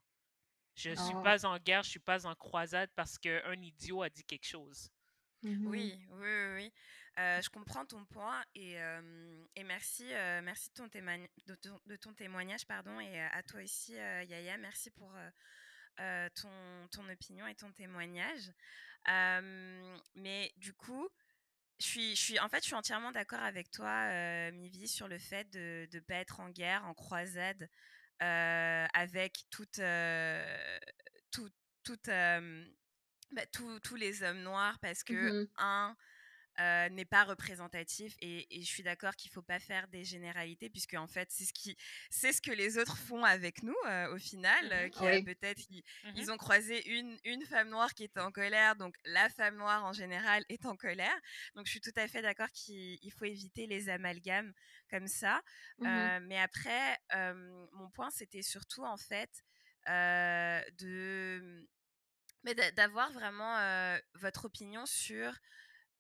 [0.77, 1.23] Je suis Ah.
[1.23, 4.91] pas en guerre, je suis pas en croisade parce qu'un idiot a dit quelque chose.
[5.43, 5.67] Mhm.
[5.67, 6.73] Oui, oui, oui, oui.
[7.19, 11.55] Euh, je comprends ton point et, euh, et merci, euh, merci de ton, témoigne- de
[11.55, 15.11] ton, de ton témoignage pardon, et euh, à toi aussi, euh, Yaya, merci pour
[16.35, 18.53] ton, ton opinion et ton témoignage.
[19.09, 21.09] Euh, mais du coup,
[21.81, 25.09] je suis, je suis, en fait, je suis entièrement d'accord avec toi, euh, Mivi, sur
[25.09, 27.67] le fait de ne pas être en guerre, en croisade, euh,
[28.21, 30.79] avec toute, euh,
[31.31, 31.51] tout,
[31.85, 32.67] toute, euh,
[33.33, 35.47] bah, tous tous les hommes noirs, parce que, Mhm.
[35.59, 35.97] un,
[36.61, 40.71] euh, n'est pas représentatif et, et je suis d'accord qu'il faut pas faire des généralités
[40.71, 41.77] puisque en fait c'est ce qui
[42.11, 44.90] c'est ce que les autres font avec nous euh, au final euh, Mhm.
[44.90, 45.23] qui Oui.
[45.23, 46.14] peut-être ils, Mhm.
[46.14, 49.85] ils ont croisé une une femme noire qui était en colère donc la femme noire
[49.85, 51.16] en général est en colère
[51.55, 54.53] donc je suis tout à fait d'accord qu'il il faut éviter les amalgames
[54.90, 55.42] comme ça.
[55.87, 59.31] Euh, mais après euh, mon point c'était surtout en fait
[59.88, 61.66] euh, de
[62.45, 65.33] mais d'a- d'avoir vraiment euh, votre opinion sur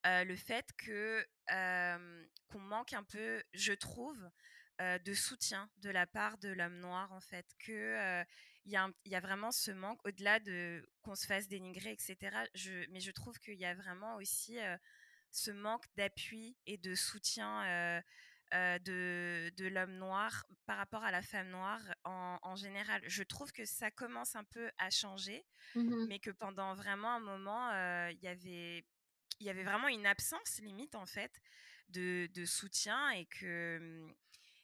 [0.06, 1.26] euh, le fait que
[2.48, 4.18] qu'on manque un peu, je trouve,
[4.80, 8.24] de soutien de la part de l'homme noir en fait, que
[8.64, 12.44] il y, y a vraiment ce manque au-delà de qu'on se fasse dénigrer, etc.
[12.54, 14.58] Je, mais je trouve qu'il y a vraiment aussi
[15.30, 18.00] ce manque d'appui et de soutien.
[18.54, 23.02] euh, de, de l'homme noir par rapport à la femme noire en, en général.
[23.06, 26.06] Je trouve que ça commence un peu à changer, Mhm.
[26.06, 28.84] mais que pendant vraiment un moment, euh, il y avait
[29.40, 31.40] il y avait vraiment une absence limite en fait
[31.88, 34.06] de, de soutien et que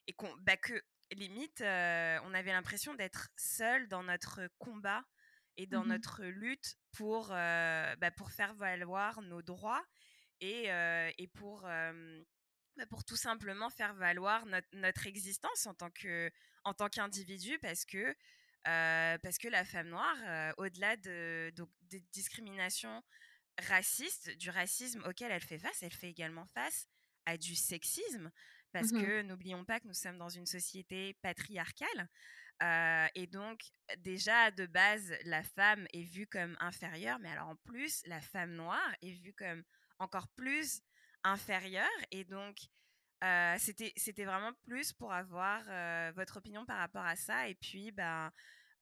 [0.06, 0.82] et qu'on bah, que
[1.12, 5.04] limite euh, on avait l'impression d'être seul dans notre combat
[5.56, 5.92] et dans Mhm.
[5.92, 9.84] notre lutte pour euh, bah, pour faire valoir nos droits
[10.40, 15.90] et, euh, et pour bah, pour tout simplement faire valoir notre, notre existence en tant
[15.90, 16.30] que
[16.64, 18.14] en tant qu'individu parce que
[18.64, 23.02] parce que la femme noire, au-delà de, des discriminations
[23.58, 26.86] racistes, du racisme auquel elle fait face, elle fait également face
[27.26, 28.30] à du sexisme
[28.72, 32.08] parce Mmh que n'oublions pas que nous sommes dans une société patriarcale.
[33.14, 33.60] et donc,
[33.98, 38.54] déjà, de base, la femme est vue comme inférieure, mais alors en plus, la femme
[38.54, 39.62] noire est vue comme
[39.98, 40.80] encore plus
[41.22, 41.86] inférieure.
[42.10, 42.56] Et donc,
[43.58, 45.62] c'était, c'était vraiment plus pour avoir
[46.14, 47.48] votre opinion par rapport à ça.
[47.48, 48.32] Et puis, ben,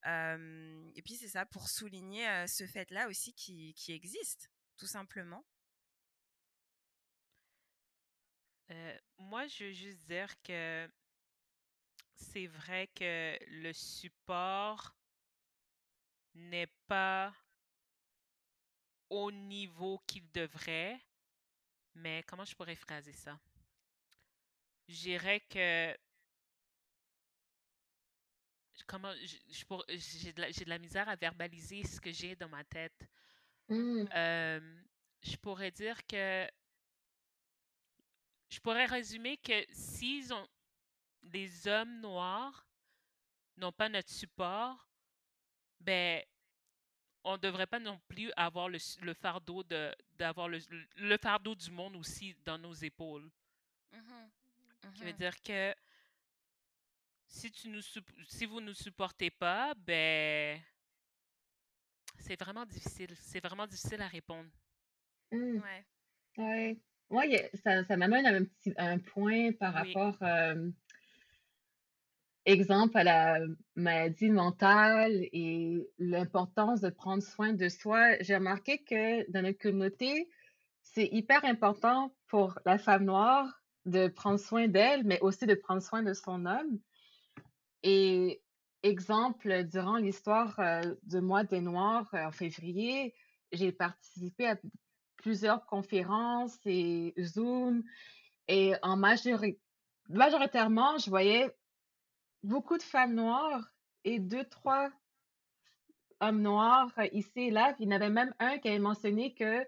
[0.07, 5.45] et puis c'est ça, pour souligner ce fait-là aussi qui, qui existe, tout simplement.
[9.19, 10.90] moi, je veux juste dire que
[12.14, 14.97] c'est vrai que le support
[16.35, 17.35] n'est pas
[19.11, 20.99] au niveau qu'il devrait,
[21.95, 23.38] mais comment je pourrais phraser ça?
[24.88, 25.95] Je dirais que
[28.87, 29.12] comment
[29.88, 33.07] j'ai de, la misère à verbaliser ce que j'ai dans ma tête.
[33.71, 34.05] Mmh.
[35.23, 36.49] je pourrais dire que
[38.49, 40.49] je pourrais résumer que s'ils ont
[41.23, 42.67] les hommes noirs
[43.59, 44.89] n'ont pas notre support,
[45.79, 46.21] ben
[47.23, 48.79] on ne devrait pas non plus avoir le,
[49.15, 50.59] fardeau de d'avoir le,
[50.97, 53.31] le, fardeau du monde aussi dans nos épaules.
[53.93, 55.75] Mmh Qui veut mmh dire que
[57.29, 60.61] si tu nous si vous nous supportez pas, ben
[62.21, 63.15] c'est vraiment difficile.
[63.21, 64.49] C'est vraiment difficile à répondre.
[65.33, 65.61] Mmh.
[66.39, 66.77] Ouais.
[67.11, 67.51] Ouais.
[67.65, 70.17] ça, ça m'amène à un petit un point par rapport
[72.45, 73.39] exemple à la
[73.77, 78.17] maladie mentale et l'importance de prendre soin de soi.
[78.21, 80.29] J'ai remarqué que dans notre communauté,
[80.83, 85.83] c'est hyper important pour la femme noire de prendre soin d'elle, mais aussi de prendre
[85.83, 86.79] soin de son homme.
[87.83, 88.43] Et
[88.83, 90.59] exemple, durant l'histoire
[91.03, 93.14] du mois des Noirs en février,
[93.53, 94.57] j'ai participé à
[95.16, 97.83] plusieurs conférences et Zoom.
[98.49, 101.55] Et en majoritairement, je voyais
[102.43, 103.71] beaucoup de femmes noires
[104.05, 104.90] et deux, trois
[106.21, 107.75] hommes noirs ici et là.
[107.79, 109.66] il y en avait même un qui avait mentionné que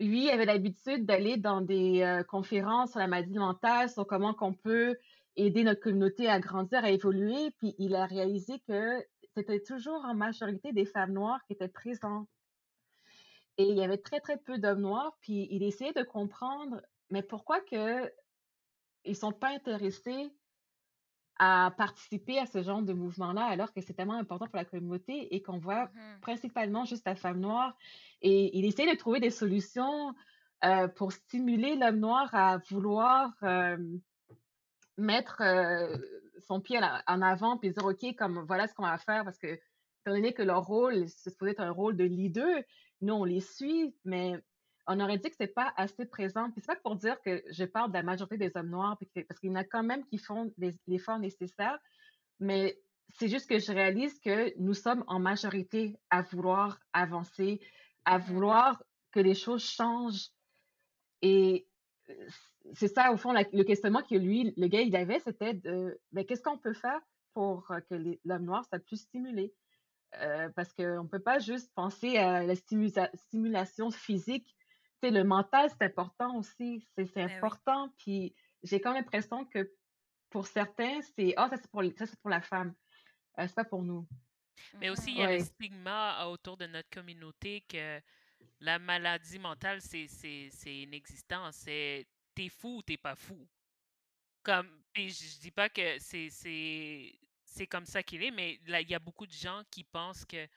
[0.00, 4.96] lui avait l'habitude d'aller dans des conférences sur la maladie mentale, sur comment qu'on peut
[5.36, 7.50] aider notre communauté à grandir, à évoluer.
[7.58, 9.04] Puis il a réalisé que
[9.36, 12.28] c'était toujours en majorité des femmes noires qui étaient présentes.
[13.56, 15.16] Et il y avait très, très peu d'hommes noirs.
[15.20, 18.10] Puis il essayait de comprendre, mais pourquoi que
[19.04, 20.30] ils sont pas intéressés
[21.42, 25.34] à participer à ce genre de mouvement-là, alors que c'est tellement important pour la communauté
[25.34, 27.74] et qu'on voit mmh principalement juste la femme noire.
[28.20, 30.14] Et il essaie de trouver des solutions
[30.66, 33.78] euh, pour stimuler l'homme noir à vouloir euh,
[35.00, 35.96] mettre euh,
[36.42, 39.48] son pied en avant puis dire OK, comme voilà ce qu'on va faire parce que
[39.48, 42.62] étant donné que leur rôle, c'est supposé être un rôle de leader,
[43.00, 44.34] nous on les suit, mais
[44.86, 46.50] on aurait dit que c'est pas assez présent.
[46.50, 49.40] Puis c'est pas pour dire que je parle de la majorité des hommes noirs, parce
[49.40, 50.52] qu'il y en a quand même qui font
[50.86, 51.78] l'effort nécessaire,
[52.38, 52.78] mais
[53.14, 57.60] c'est juste que je réalise que nous sommes en majorité à vouloir avancer,
[58.04, 58.82] à mmh vouloir
[59.12, 60.28] que les choses changent.
[61.22, 61.66] Et
[62.74, 66.24] c'est ça, au fond, le questionnement que lui, le gars, il avait, c'était de, ben,
[66.24, 67.00] qu'est-ce qu'on peut faire
[67.34, 69.52] pour que l'homme noir soit plus stimulé?
[70.20, 74.56] Euh, parce qu'on ne peut pas juste penser à la stimulation physique
[75.08, 76.86] le mental, c'est important aussi.
[76.94, 77.92] C'est ben important.
[77.98, 79.72] Puis j'ai comme l'impression que
[80.28, 81.82] pour certains, c'est Ah, ça c'est pour,
[82.20, 82.74] pour la femme.
[83.38, 84.06] Euh, c'est pas pour nous.
[84.78, 88.00] Mais aussi, il y a le stigma autour de notre communauté que
[88.60, 90.06] la maladie mentale, c'est
[90.66, 91.50] inexistant.
[91.52, 93.48] C'est t'es fou ou t'es pas fou.
[94.42, 98.98] Comme, puis je dis pas que c'est comme ça qu'il est, mais il y a
[98.98, 100.48] beaucoup de gens qui pensent que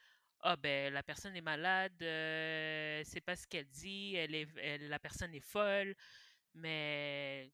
[0.41, 4.99] ah ben la personne est malade, euh, c'est pas ce qu'elle dit, elle est, la
[4.99, 5.95] personne est folle,
[6.53, 7.53] mais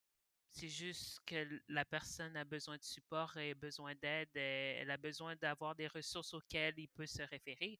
[0.52, 5.36] c'est juste que la personne a besoin de support et besoin d'aide, elle a besoin
[5.36, 7.80] d'avoir des ressources auxquelles il peut se référer.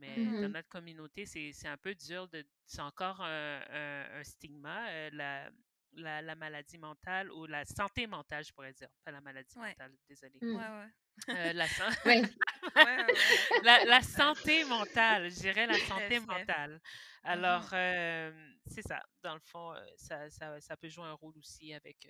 [0.00, 2.44] Mais dans mmh notre communauté, c'est un peu dur de.
[2.64, 5.50] C'est encore un, un, stigma, euh, la,
[5.92, 8.88] la, la, maladie mentale ou la santé mentale, je pourrais dire.
[9.04, 10.38] Pas la maladie mentale, désolée.
[10.40, 10.88] Ouais, ouais.
[11.28, 11.66] Euh, la,
[13.62, 16.76] la, la, santé mentale, je dirais la santé mentale.
[16.76, 19.02] Mmh Alors, c'est ça.
[19.22, 22.08] Dans le fond, ça, ça, ça, peut jouer un rôle aussi avec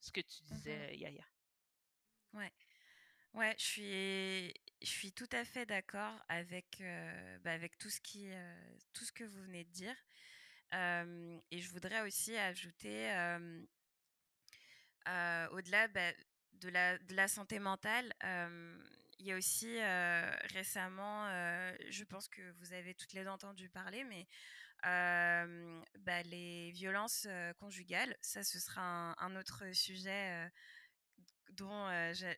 [0.00, 1.24] ce que tu mmh disais, Yaya.
[2.32, 2.52] Ouais.
[3.34, 6.80] Ouais, je suis, je suis tout à fait d'accord avec,
[7.42, 8.28] bah, avec tout, ce qui,
[8.92, 9.96] tout ce que vous venez de dire.
[11.50, 13.10] et je voudrais aussi ajouter
[15.50, 16.12] au-delà bah,
[16.52, 18.14] de, la, de la santé mentale,
[19.18, 19.80] il y a aussi
[20.52, 21.26] récemment,
[21.90, 24.28] je pense que vous avez toutes les entendu parler, mais
[24.84, 27.26] bah, les violences
[27.58, 30.48] conjugales, ça ce sera un, autre sujet
[31.50, 31.88] dont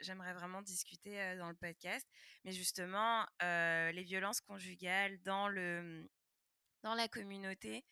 [0.01, 2.07] j'aimerais vraiment discuter dans le podcast.
[2.45, 6.09] Mais justement, les violences conjugales dans, le,
[6.83, 7.85] dans la communauté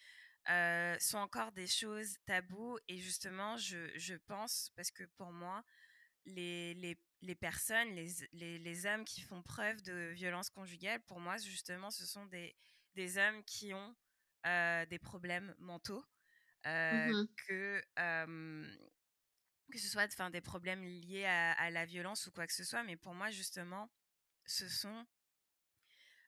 [0.47, 2.79] sont encore des choses taboues.
[2.89, 5.65] Et justement, je, je pense, parce que pour moi,
[6.27, 11.21] les, les, les personnes, les, les, les, hommes qui font preuve de violence conjugale, pour
[11.21, 12.55] moi, justement, ce sont des,
[12.95, 13.95] des hommes qui ont
[14.45, 16.05] des problèmes mentaux,
[16.67, 17.83] mmh que,
[19.73, 22.83] que ce soit enfin, des problèmes liés à, la violence ou quoi que ce soit.
[22.85, 23.91] Mais pour moi, justement,
[24.47, 25.07] ce sont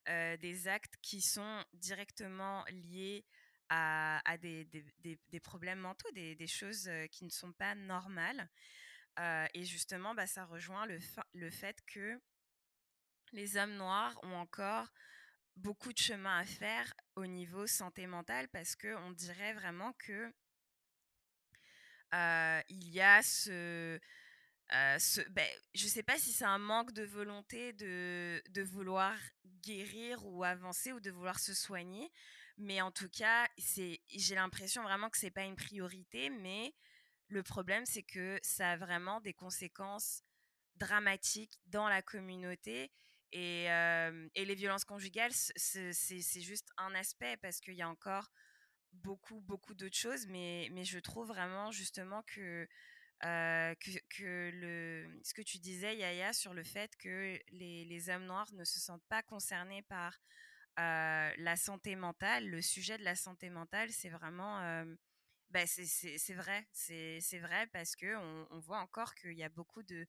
[0.06, 3.24] des actes qui sont directement liés
[3.68, 8.48] à, des, des, des, problèmes mentaux, des, des, choses qui ne sont pas normales.
[9.18, 10.98] et justement, bah, ça rejoint le,
[11.34, 12.20] le fait que
[13.32, 14.88] les hommes noirs ont encore
[15.56, 20.32] beaucoup de chemin à faire au niveau santé mentale parce que on dirait vraiment que
[22.12, 23.98] il y a ce,
[24.70, 29.16] ce ben, je sais pas si c'est un manque de volonté de, vouloir
[29.62, 32.10] guérir ou avancer ou de vouloir se soigner,
[32.58, 36.74] mais en tout cas, j'ai l'impression vraiment que c'est pas une priorité, mais
[37.28, 40.22] le problème c'est que ça a vraiment des conséquences
[40.76, 42.92] dramatiques dans la communauté
[43.32, 43.66] et
[44.36, 48.30] les violences conjugales, c'est juste un aspect parce qu'il y a encore
[48.96, 52.66] beaucoup, beaucoup d'autres choses, mais, mais je trouve vraiment justement que,
[53.22, 58.26] que, que, le, ce que tu disais, Yaya, sur le fait que les, les hommes
[58.26, 60.18] noirs ne se sentent pas concernés par
[60.78, 64.60] la santé mentale, le sujet de la santé mentale, c'est vraiment...
[65.50, 69.82] bah c'est vrai, c'est vrai parce que on, on voit encore qu'il y a beaucoup
[69.82, 70.06] de,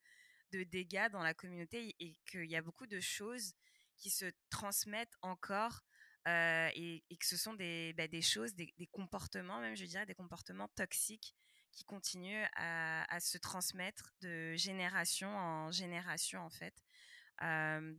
[0.52, 3.54] de dégâts dans la communauté et qu'il y a beaucoup de choses
[3.97, 5.84] qui se transmettent encore
[6.27, 10.67] et, que ce sont des, bah, des choses, des, comportements, même je dirais des comportements
[10.75, 11.35] toxiques
[11.71, 16.73] qui continuent à, se transmettre de génération en génération en fait.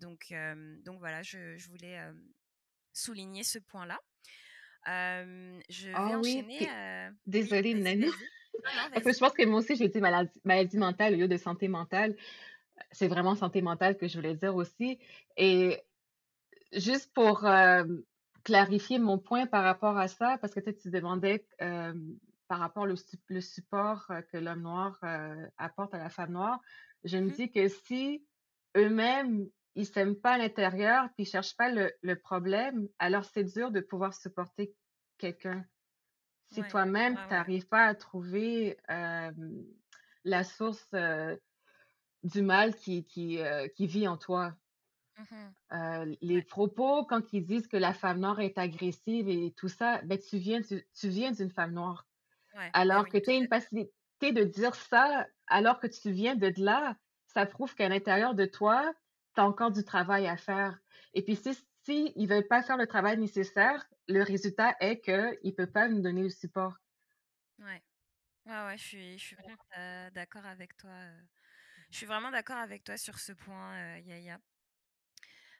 [0.00, 0.34] donc,
[0.84, 2.00] donc voilà, je, voulais
[2.92, 4.00] souligner ce point-là.
[4.86, 6.58] je vais ah enchaîner.
[6.60, 8.06] Oui, Désolée, Nani.
[8.94, 12.16] je pense que moi aussi, j'ai dit maladie, maladie mentale au lieu de santé mentale.
[12.92, 14.98] C'est vraiment santé mentale que je voulais dire aussi.
[15.36, 15.80] Et
[16.72, 17.44] juste pour
[18.48, 21.46] clarifier mon point par rapport à ça, parce que tu demandais
[22.48, 22.94] par rapport au
[23.28, 24.98] le support que l'homme noir
[25.58, 26.58] apporte à la femme noire,
[27.04, 28.24] je me mmh dis que si
[28.74, 33.44] eux-mêmes, ils s'aiment pas à l'intérieur, puis ils cherchent pas le, le problème, alors c'est
[33.44, 34.74] dur de pouvoir supporter
[35.18, 35.62] quelqu'un.
[36.50, 38.78] Si toi-même, tu n'arrives pas à trouver
[40.24, 40.88] la source
[42.22, 43.40] du mal qui, qui,
[43.76, 44.54] qui, vit en toi.
[45.18, 45.54] Mmh
[46.20, 50.18] les propos, quand ils disent que la femme noire est agressive et tout ça, ben,
[50.18, 52.07] tu viens, tu, viens d'une femme noire.
[52.52, 53.92] Ben alors que tu as une facilité
[54.33, 58.94] de dire ça, alors que tu viens de là, ça prouve qu'à l'intérieur de toi,
[59.35, 60.78] tu as encore du travail à faire.
[61.14, 61.54] Et puis, si,
[61.85, 65.88] si ne veulent pas faire le travail nécessaire, le résultat est qu'ils ne peuvent pas
[65.88, 66.74] nous donner le support.
[67.59, 67.83] Ouais.
[68.46, 70.92] Ouais, ouais, je suis, je suis mmh d'accord avec toi.
[71.90, 74.40] Je suis vraiment d'accord avec toi sur ce point, Yaya.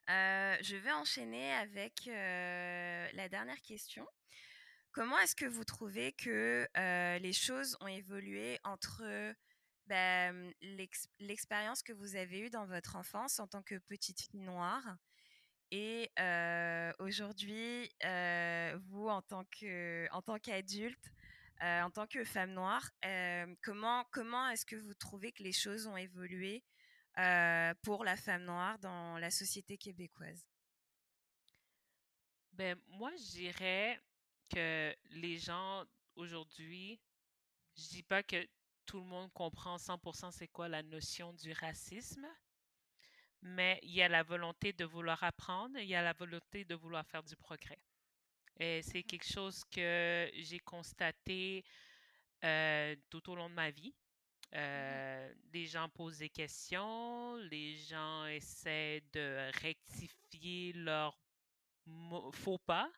[0.09, 4.07] Je vais enchaîner avec la dernière question.
[4.92, 6.66] Comment est-ce que vous trouvez que
[7.18, 9.03] les choses ont évolué entre
[9.87, 10.33] bah,
[11.21, 14.97] l'expérience que vous avez eue dans votre enfance en tant que petite fille noire
[15.71, 16.11] et
[16.99, 17.90] aujourd'hui,
[18.88, 21.12] vous, en tant qu'adulte,
[21.61, 22.90] en tant que femme noire,
[23.62, 26.64] comment, comment est-ce que vous trouvez que les choses ont évolué
[27.83, 30.44] pour la femme noire dans la société québécoise?
[32.52, 34.00] Ben, Moi, je dirais
[34.50, 35.85] que les gens
[36.16, 37.00] aujourd'hui,
[37.76, 38.46] je dis pas que
[38.87, 42.26] tout le monde comprend 100% c'est quoi la notion du racisme,
[43.42, 46.75] mais il y a la volonté de vouloir apprendre, il y a la volonté de
[46.75, 47.79] vouloir faire du progrès.
[48.58, 51.64] Et c'est quelque chose que j'ai constaté
[52.44, 53.94] euh, tout au long de ma vie.
[54.53, 61.19] Mmh euh, les gens posent des questions, les gens essaient de rectifier leurs
[62.33, 62.90] faux pas.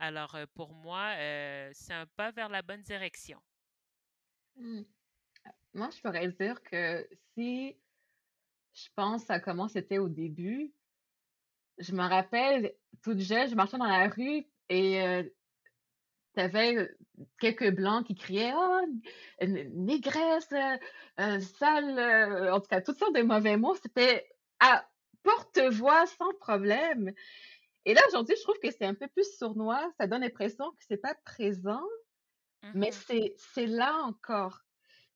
[0.00, 1.14] Alors, euh, pour moi,
[1.72, 3.40] c'est un pas vers la bonne direction.
[4.56, 4.82] Mmh.
[5.74, 7.76] Moi, je pourrais dire que si
[8.74, 10.72] je pense à comment c'était au début.
[11.78, 15.32] Je me rappelle, toute jeune, je marchais dans la rue et
[16.34, 16.90] tu avais
[17.38, 18.80] quelques blancs qui criaient oh
[19.40, 20.52] négresse
[21.18, 24.26] sale en tout cas toutes sortes de mauvais mots c'était
[24.60, 24.86] à
[25.22, 27.12] porte-voix sans problème.
[27.86, 30.84] Et là aujourd'hui je trouve que c'est un peu plus sournois ça donne l'impression que
[30.88, 31.84] c'est pas présent
[32.74, 34.60] mais mmh c'est c'est là encore.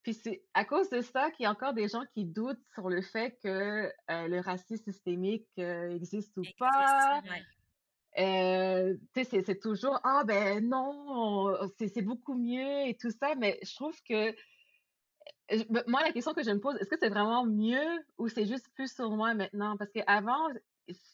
[0.03, 2.89] Puis c'est à cause de ça qu'il y a encore des gens qui doutent sur
[2.89, 7.21] le fait que le racisme systémique existe ou pas.
[8.19, 13.97] Euh, c'est toujours ah ben non, c'est beaucoup mieux et tout ça, mais je trouve
[14.03, 14.35] que
[15.87, 18.69] moi la question que je me pose, est-ce que c'est vraiment mieux ou c'est juste
[18.75, 19.77] plus sur moi maintenant?
[19.77, 20.49] Parce qu'avant,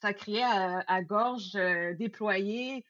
[0.00, 1.52] ça criait à, gorge
[1.98, 2.84] déployée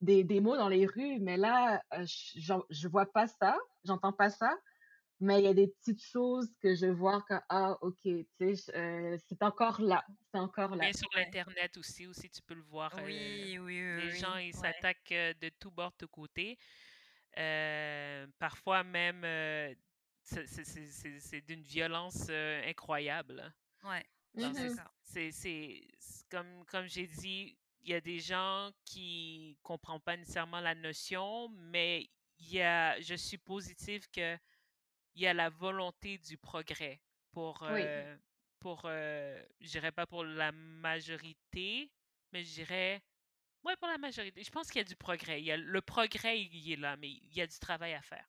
[0.00, 4.52] des, mots dans les rues, mais là, je, je vois pas ça, j'entends pas ça
[5.20, 8.74] mais il y a des petites choses que je vois que, ah, OK, tu sais,
[8.74, 10.04] euh, c'est encore là.
[10.32, 10.88] C'est encore là.
[10.88, 12.96] Et sur l'Internet aussi, aussi, tu peux le voir.
[12.96, 14.02] Euh, oui, oui, oui.
[14.02, 16.58] Les gens, ils s'attaquent euh, de tous bords, de côtés.
[18.38, 19.26] parfois même,
[20.22, 23.52] c'est d'une violence incroyable.
[23.84, 24.04] Ouais,
[25.02, 25.82] c'est C'est
[26.30, 30.74] comme, comme j'ai dit, il y a des gens qui ne comprennent pas nécessairement la
[30.74, 32.08] notion, mais
[32.38, 34.38] il y a, je suis positive que
[35.14, 37.00] il y a la volonté du progrès
[37.32, 38.16] pour, euh,
[38.58, 41.90] pour euh, je dirais pas pour la majorité,
[42.32, 43.02] mais je dirais,
[43.64, 44.42] ouais, pour la majorité.
[44.42, 45.40] Je pense qu'il y a du progrès.
[45.40, 48.02] Il y a, le progrès, il est là, mais il y a du travail à
[48.02, 48.26] faire.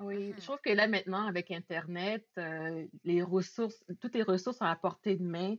[0.00, 4.64] Oui, je trouve que là, maintenant, avec Internet, euh, les ressources, toutes les ressources sont
[4.64, 5.56] à portée de main.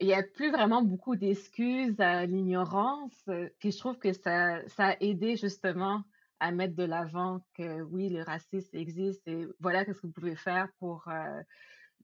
[0.00, 3.30] Il n'y a plus vraiment beaucoup d'excuses à l'ignorance.
[3.60, 6.02] Puis je trouve que ça, ça a aidé justement
[6.42, 10.34] à mettre de l'avant que oui, le racisme existe et voilà ce que vous pouvez
[10.34, 11.40] faire pour euh,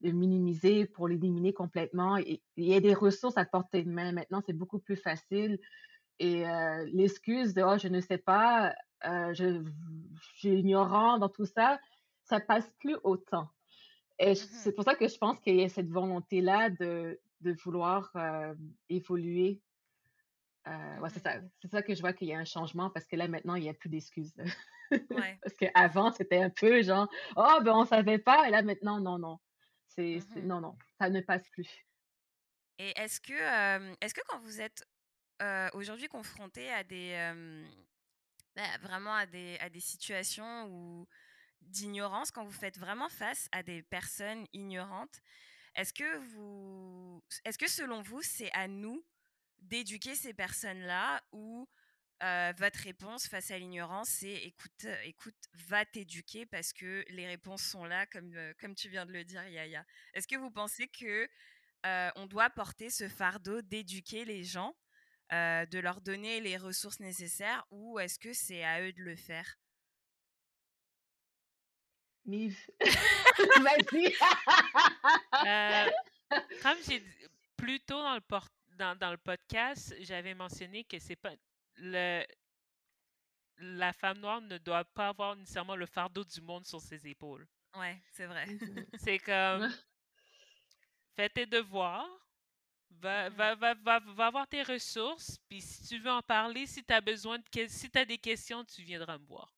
[0.01, 2.17] le minimiser, pour l'éliminer complètement.
[2.19, 4.13] Et, il y a des ressources à portée de main.
[4.13, 5.59] Maintenant, c'est beaucoup plus facile.
[6.21, 8.77] Et euh, l'excuse de oh, je ne sais pas,
[9.07, 9.61] euh, je,
[10.37, 11.81] suis ignorant dans tout ça,
[12.23, 13.49] ça passe plus autant.
[14.21, 17.57] Et mmh c'est pour ça que je pense qu'il y a cette volonté-là de, de
[17.65, 18.13] vouloir
[18.89, 19.61] évoluer
[20.69, 21.41] euh, c'est ça.
[21.61, 23.63] C'est ça que je vois qu'il y a un changement parce que là, maintenant, il
[23.63, 24.35] n'y a plus d'excuses.
[25.43, 28.49] parce qu'avant, c'était un peu genre, oh, ben, on savait pas.
[28.49, 29.39] Et là, maintenant, non, non.
[29.89, 30.77] C'est, mmh non, non.
[30.99, 31.69] Ça ne passe plus.
[32.79, 34.85] Et est-ce que, est-ce que quand vous êtes
[35.73, 37.33] aujourd'hui confronté à des,
[38.55, 41.09] bah, vraiment à des, à des situations où
[41.63, 45.21] d'ignorance, quand vous faites vraiment face à des personnes ignorantes,
[45.75, 49.05] est-ce que vous, est-ce que selon vous, c'est à nous
[49.61, 51.69] d'éduquer ces personnes-là ou
[52.21, 55.37] votre réponse face à l'ignorance, c'est écoute, écoute,
[55.69, 59.47] va t'éduquer parce que les réponses sont là, comme, comme tu viens de le dire,
[59.49, 59.85] Yaya.
[60.15, 61.29] Est-ce que vous pensez que
[62.17, 64.75] on doit porter ce fardeau d'éduquer les gens,
[65.31, 69.57] de leur donner les ressources nécessaires, ou est-ce que c'est à eux de le faire?
[73.63, 74.15] Vas-y.
[76.63, 81.17] comme j'ai dit plus tôt dans le porte dans, le podcast, j'avais mentionné que c'est
[81.17, 81.33] pas
[81.77, 82.25] le
[83.61, 87.47] la femme noire ne doit pas avoir nécessairement le fardeau du monde sur ses épaules.
[87.77, 88.47] Ouais, c'est vrai.
[88.99, 89.69] C'est comme
[91.17, 92.09] fais tes devoirs,
[92.91, 96.85] va, va, va, va, va avoir tes ressources, puis si tu veux en parler, si
[96.85, 99.53] tu as besoin de si tu as des questions, tu viendras me voir.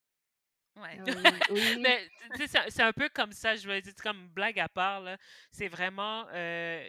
[0.76, 0.98] Ouais.
[1.80, 2.08] Mais
[2.46, 5.04] c'est un peu comme ça, je veux dire, comme blague à part,
[5.50, 6.88] c'est vraiment, euh,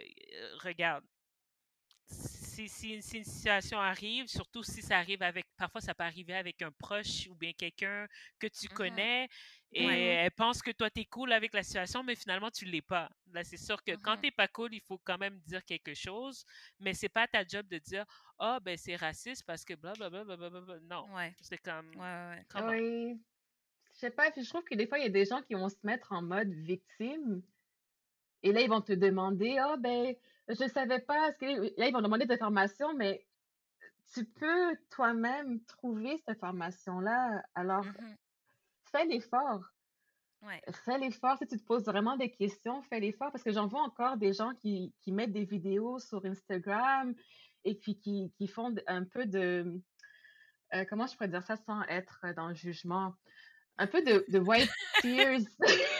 [0.60, 1.04] regarde,
[2.08, 6.60] si, si, une, situation arrive, surtout si ça arrive avec, parfois ça peut arriver avec
[6.62, 8.06] un proche ou bien quelqu'un
[8.38, 9.28] que tu mmh connais
[9.72, 13.08] et elle pense que toi t'es cool avec la situation, mais finalement tu l'es pas.
[13.32, 15.94] Là, c'est sûr que quand mmh t'es pas cool, il faut quand même dire quelque
[15.94, 16.44] chose,
[16.78, 18.04] mais c'est pas ta job de dire
[18.38, 20.24] ah ben c'est raciste parce que blablabla.
[20.24, 21.06] Bla, bla, bla, Non,
[21.40, 21.90] c'est comme.
[21.96, 23.18] Ouais, oui.
[23.94, 25.68] Je sais pas, je trouve que des fois il y a des gens qui vont
[25.68, 27.42] se mettre en mode victime
[28.42, 30.16] et là ils vont te demander ah ben
[30.48, 31.46] je ne savais pas, que
[31.78, 33.24] là, ils vont demander des informations, mais
[34.12, 37.42] tu peux toi-même trouver cette information-là.
[37.54, 38.16] Alors, mmh
[38.92, 39.72] fais l'effort.
[40.84, 41.38] Fais l'effort.
[41.38, 43.30] Si tu te poses vraiment des questions, fais l'effort.
[43.32, 47.14] Parce que j'en vois encore des gens qui, qui, mettent des vidéos sur Instagram
[47.64, 49.80] et puis qui, qui font un peu de.
[50.74, 53.14] Euh, comment je pourrais dire ça sans être dans le jugement?
[53.78, 54.70] Un peu de, de white
[55.00, 55.40] tears.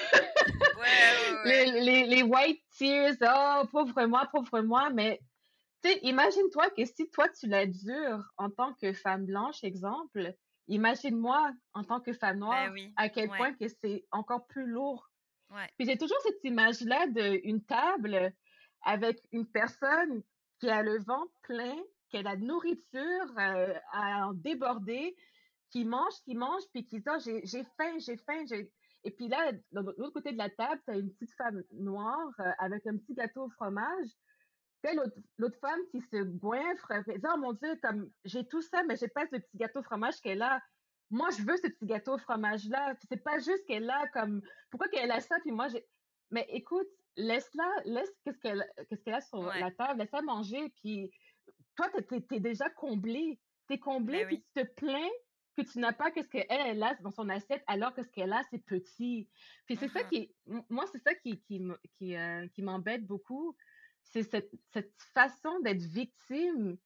[1.45, 5.21] Les, les, white tears, oh, pauvre moi, pauvre moi, mais
[6.03, 10.35] imagine-toi que si toi tu l'as dur en tant que femme blanche, exemple,
[10.69, 15.09] imagine-moi en tant que femme ben noire à quel point que c'est encore plus lourd.
[15.77, 18.33] Puis j'ai toujours cette image-là d'une table
[18.83, 20.23] avec une personne
[20.59, 21.77] qui a le ventre plein,
[22.09, 25.15] qui a la nourriture euh, à en déborder,
[25.71, 28.45] qui mange, qui mange, puis qui dit oh, j'ai faim, j'ai faim.
[29.05, 32.31] Et puis là, de l'autre côté de la table, tu as une petite femme noire
[32.41, 34.09] euh, avec un petit gâteau au fromage.
[34.83, 34.97] Puis
[35.39, 39.27] l'autre femme qui se goinfre, Oh mon Dieu, comme j'ai tout ça, mais j'ai pas
[39.27, 40.61] ce petit gâteau au fromage qu'elle a.
[41.11, 42.95] Moi, je veux ce petit gâteau au fromage-là.
[43.09, 44.41] C'est pas juste qu'elle a comme.
[44.71, 45.87] Pourquoi qu'elle a ça, puis moi, j'ai.
[46.31, 51.11] Mais écoute, laisse-la, laisse qu'est-ce qu'elle qu'est-ce qu'elle a sur la table, laisse-la manger, puis
[51.77, 53.39] toi, tu es, déjà comblé.
[53.69, 55.11] Tu es comblé, ben puis tu te plains
[55.57, 58.33] que tu n'as pas qu'est-ce qu'elle elle a dans son assiette alors que ce qu'elle
[58.33, 59.29] a, c'est petit.
[59.67, 60.35] Puis c'est ça mmh qui,
[60.69, 61.63] moi, c'est ça qui, qui,
[61.99, 63.57] qui, euh, qui m'embête beaucoup.
[64.03, 66.77] C'est cette, cette façon d'être victime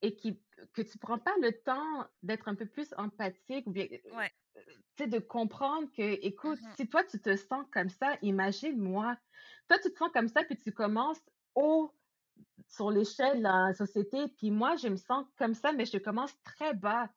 [0.00, 0.40] et qui,
[0.72, 4.30] que tu prends pas le temps d'être un peu plus empathique ou bien, ouais.
[4.56, 9.16] Euh, de comprendre que, écoute, mmh si toi, tu te sens comme ça, imagine-moi.
[9.68, 11.22] Toi, tu te sens comme ça, puis tu commences
[11.54, 11.92] haut
[12.68, 16.32] sur l'échelle de la société, puis moi, je me sens comme ça, mais je commence
[16.44, 17.10] très bas.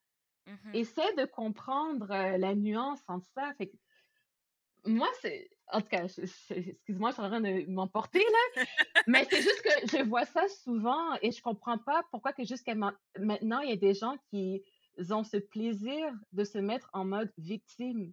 [0.48, 3.54] Mmh Essaie de comprendre la nuance entre ça.
[3.58, 3.72] Fait
[4.86, 5.50] moi, c'est.
[5.72, 8.64] En tout cas, excuse-moi, je suis en train de m'emporter, là.
[9.08, 12.76] mais c'est juste que je vois ça souvent et je comprends pas pourquoi que jusqu'à
[12.76, 14.64] maintenant, il y a des gens qui
[15.10, 18.12] ont ce plaisir de se mettre en mode victime.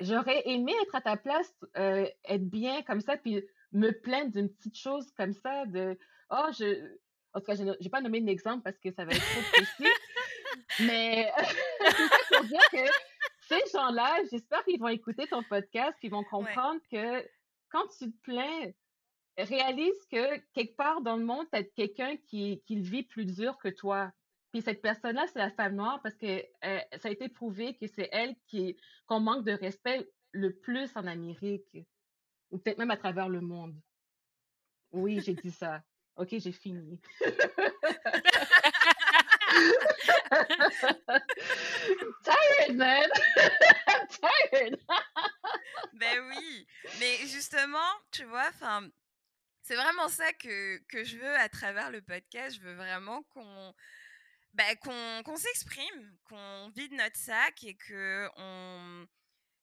[0.00, 4.76] J'aurais aimé être à ta place, être bien comme ça, puis me plaindre d'une petite
[4.76, 5.96] chose comme ça, de
[6.30, 6.96] Oh, je.
[7.34, 9.84] En tout cas, je n'ai pas nommé d'exemple parce que ça va être trop précis.
[10.80, 11.32] Mais
[12.28, 12.90] c'est pour dire que
[13.48, 17.26] ces gens-là, j'espère qu'ils vont écouter ton podcast, qu'ils vont comprendre que
[17.70, 18.72] quand tu te plains,
[19.36, 23.24] réalise que quelque part dans le monde, tu as quelqu'un qui, qui le vit plus
[23.24, 24.12] dur que toi.
[24.50, 27.86] Puis cette personne-là, c'est la femme noire parce que euh, ça a été prouvé que
[27.86, 28.76] c'est elle qui
[29.06, 31.78] qu'on manque de respect le plus en Amérique,
[32.50, 33.74] ou peut-être même à travers le monde.
[34.92, 35.82] Oui, j'ai dit ça.
[36.16, 37.00] OK, j'ai fini.
[42.24, 43.08] tired, man.
[44.08, 44.78] tired.
[45.94, 46.66] ben oui,
[47.00, 47.78] mais justement,
[48.10, 48.50] tu vois,
[49.62, 52.56] c'est vraiment ça que, que je veux à travers le podcast.
[52.56, 53.74] Je veux vraiment qu'on
[54.54, 54.76] ben,
[55.24, 59.06] qu'on s'exprime, qu'on vide notre sac et que on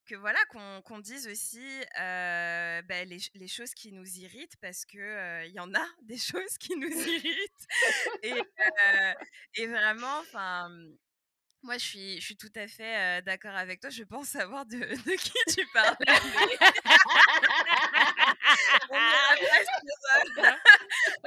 [0.06, 1.66] que voilà qu'on dise aussi
[1.99, 6.58] euh, ben, les, choses qui nous irritent parce que il y en a des choses
[6.60, 7.68] qui nous irritent
[8.24, 8.41] et,
[9.56, 10.70] et vraiment enfin
[11.66, 13.89] moi, je suis, je suis tout à fait d'accord avec toi.
[13.89, 15.95] Je pense savoir de, de qui tu parles.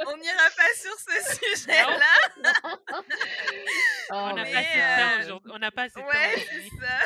[0.06, 2.14] On n'ira pas, sur ce sujet-là.
[4.10, 5.52] on n'a pas assez de temps aujourd'hui.
[5.54, 6.98] On n'a pas assez de ouais, c'est ça.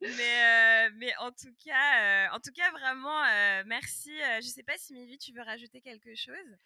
[0.16, 3.22] mais, mais en tout cas, en tout cas, vraiment,
[3.66, 4.12] merci.
[4.18, 6.56] Je ne sais pas si Mivi, tu veux rajouter quelque chose?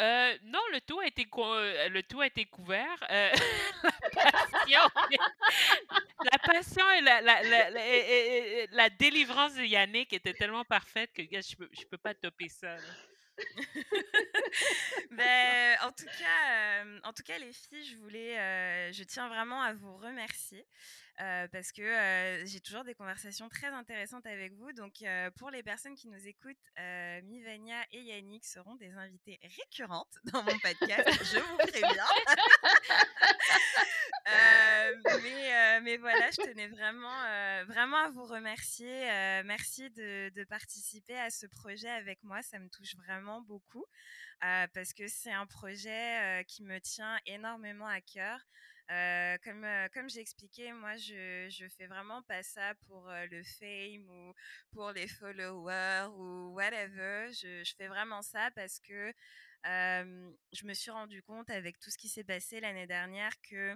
[0.00, 2.98] Euh, non, le tout a été, euh, le tout a été couvert.
[3.10, 3.30] Euh,
[4.16, 4.80] la passion,
[6.32, 7.70] la passion et la, la, la,
[8.72, 12.48] la, délivrance de Yannick était tellement parfaite que je ne peux, je peux pas topper
[12.48, 12.76] ça.
[15.10, 19.72] ben, en tout cas, en tout cas, les filles, je voulais, je tiens vraiment à
[19.72, 20.66] vous remercier.
[21.20, 24.72] Euh, parce que euh, j'ai toujours des conversations très intéressantes avec vous.
[24.72, 26.56] Donc, euh, pour les personnes qui nous écoutent,
[27.22, 32.04] Mivania et Yannick seront des invités récurrentes dans mon podcast, je vous préviens.
[35.82, 39.04] mais, voilà, je tenais vraiment, vraiment à vous remercier.
[39.44, 42.42] merci de, participer à ce projet avec moi.
[42.42, 43.84] Ça me touche vraiment beaucoup
[44.40, 48.40] parce que c'est un projet qui me tient énormément à cœur.
[48.90, 53.24] Euh, comme euh, comme j'ai expliqué, moi je je fais vraiment pas ça pour euh,
[53.30, 54.34] le fame ou
[54.72, 57.32] pour les followers ou whatever.
[57.32, 59.12] Je, je fais vraiment ça parce que
[59.64, 63.74] je me suis rendu compte avec tout ce qui s'est passé l'année dernière que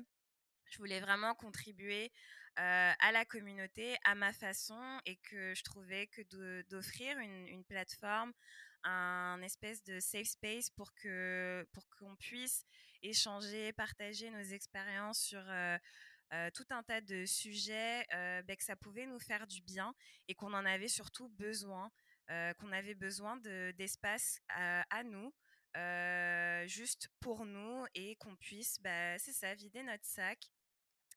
[0.70, 2.12] je voulais vraiment contribuer
[2.56, 6.20] à la communauté à ma façon et que je trouvais que
[6.68, 8.32] d'offrir une, une, plateforme,
[8.84, 12.66] un espèce de safe space pour que pour qu'on puisse
[13.02, 15.76] échanger, partager nos expériences sur euh,
[16.32, 19.94] euh, tout un tas de sujets, euh, ben, que ça pouvait nous faire du bien
[20.28, 21.90] et qu'on en avait surtout besoin,
[22.58, 23.38] qu'on avait besoin
[23.78, 25.32] d'espace à, nous.
[26.68, 30.38] juste pour nous et qu'on puisse, bah, c'est ça, vider notre sac,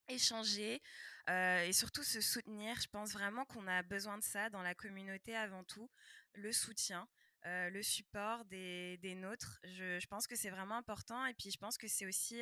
[0.08, 0.80] échanger
[1.28, 2.80] et surtout se soutenir.
[2.80, 5.90] Je pense vraiment qu'on a besoin de ça dans la communauté avant tout,
[6.32, 7.06] le soutien.
[7.46, 9.58] Euh, le support des, nôtres.
[9.64, 12.40] Je, pense que c'est vraiment important et puis je pense que c'est aussi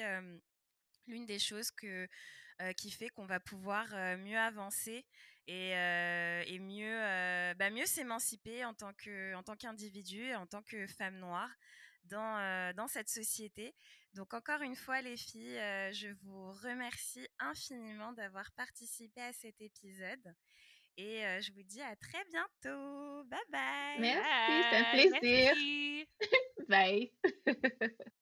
[1.07, 5.07] l'une des choses euh, qui fait qu'on va pouvoir euh, mieux avancer
[5.47, 11.51] et, et mieux, bah, mieux s'émanciper en tant qu'individu, en tant que femme noire
[12.05, 13.75] dans, dans cette société.
[14.15, 15.59] Donc encore une fois les filles,
[15.93, 20.35] je vous remercie infiniment d'avoir participé à cet épisode
[21.01, 23.25] et je vous dis à très bientôt.
[23.25, 24.01] Bye bye.
[24.01, 25.53] Merci, c'est un plaisir.
[26.69, 27.13] Bye.